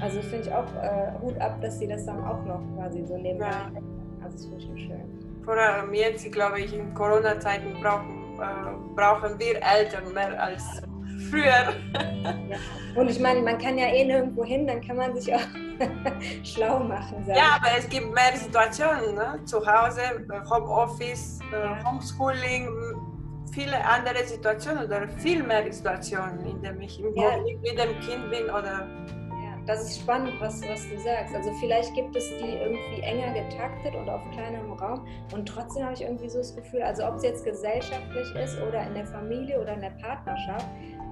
[0.00, 3.16] also finde ich auch äh, Hut ab, dass sie das dann auch noch quasi so
[3.16, 3.70] nebenbei ja.
[4.22, 5.42] Also das finde ich schon schön.
[5.44, 10.82] Vor allem jetzt, glaube ich, in Corona-Zeiten brauchen äh, brauchen wir Eltern mehr als
[11.30, 11.44] früher.
[11.44, 12.34] Ja.
[12.94, 15.40] Und ich meine, man kann ja eh nirgendwo hin, dann kann man sich auch
[16.44, 17.24] schlau machen.
[17.28, 19.14] Ja, aber es gibt mehr Situationen.
[19.14, 19.40] Ne?
[19.44, 20.00] Zu Hause,
[20.50, 21.78] Homeoffice, ja.
[21.84, 22.68] Homeschooling,
[23.52, 27.38] viele andere Situationen oder viel mehr Situationen, in denen ich im ja.
[27.62, 28.86] mit dem Kind bin oder
[29.66, 31.34] das ist spannend, was, was du sagst.
[31.34, 35.94] Also vielleicht gibt es die irgendwie enger getaktet und auf kleinerem Raum und trotzdem habe
[35.94, 39.60] ich irgendwie so das Gefühl, also ob es jetzt gesellschaftlich ist oder in der Familie
[39.60, 40.66] oder in der Partnerschaft,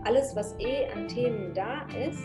[0.05, 2.23] alles, was eh an Themen da ist,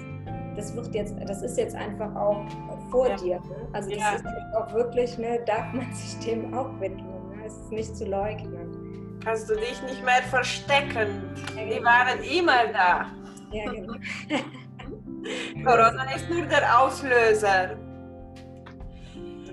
[0.55, 2.45] das wird jetzt, das ist jetzt einfach auch
[2.91, 3.15] vor ja.
[3.15, 3.36] dir.
[3.39, 3.69] Ne?
[3.73, 4.11] Also das ja.
[4.13, 4.25] ist
[4.55, 7.30] auch wirklich, ne, darf man sich dem auch widmen.
[7.30, 7.45] Ne?
[7.45, 9.19] Es ist nicht zu leugnen.
[9.23, 11.36] Kannst du dich nicht mehr verstecken.
[11.55, 11.75] Ja, genau.
[11.75, 13.07] Die waren immer da.
[13.51, 13.93] Ja, genau.
[15.65, 17.77] Corona ist nur der Auslöser.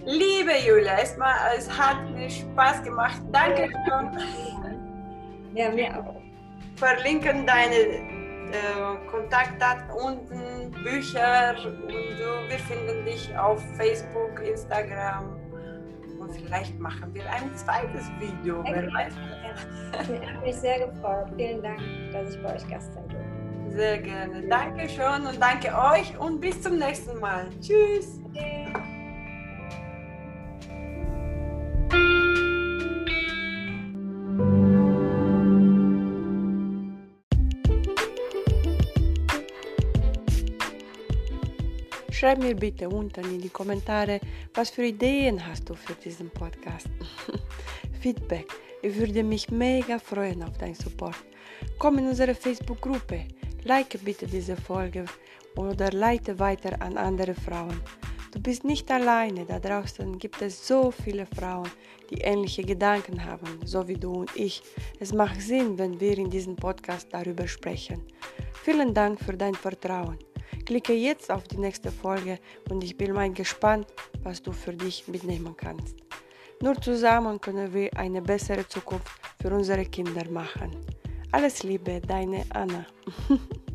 [0.04, 3.20] Liebe Julia, es, war, es hat mir Spaß gemacht.
[3.32, 4.10] Danke schon.
[5.54, 6.14] Ja, mir auch.
[6.76, 8.15] Verlinken deine
[8.52, 15.36] äh, Kontaktdaten unten, Bücher und äh, wir finden dich auf Facebook, Instagram
[16.20, 18.62] und vielleicht machen wir ein zweites Video.
[18.64, 19.14] Wer weiß.
[20.02, 21.26] Ich habe mich sehr gefreut.
[21.36, 21.80] Vielen Dank,
[22.12, 23.76] dass ich bei euch Gast sein durfte.
[23.76, 24.46] Sehr gerne.
[24.48, 27.46] Danke schon und danke euch und bis zum nächsten Mal.
[27.60, 28.20] Tschüss.
[28.30, 28.72] Okay.
[42.18, 44.20] Schreib mir bitte unten in die Kommentare,
[44.54, 46.88] was für Ideen hast du für diesen Podcast.
[48.00, 48.46] Feedback.
[48.80, 51.26] Ich würde mich mega freuen auf deinen Support.
[51.78, 53.26] Komm in unsere Facebook-Gruppe.
[53.64, 55.04] Like bitte diese Folge
[55.56, 57.82] oder leite weiter an andere Frauen.
[58.32, 61.68] Du bist nicht alleine, da draußen gibt es so viele Frauen,
[62.08, 64.62] die ähnliche Gedanken haben, so wie du und ich.
[65.00, 68.00] Es macht Sinn, wenn wir in diesem Podcast darüber sprechen.
[68.64, 70.16] Vielen Dank für dein Vertrauen.
[70.66, 73.86] Klicke jetzt auf die nächste Folge und ich bin mal gespannt,
[74.24, 75.96] was du für dich mitnehmen kannst.
[76.60, 79.08] Nur zusammen können wir eine bessere Zukunft
[79.40, 80.72] für unsere Kinder machen.
[81.30, 82.84] Alles Liebe, deine Anna.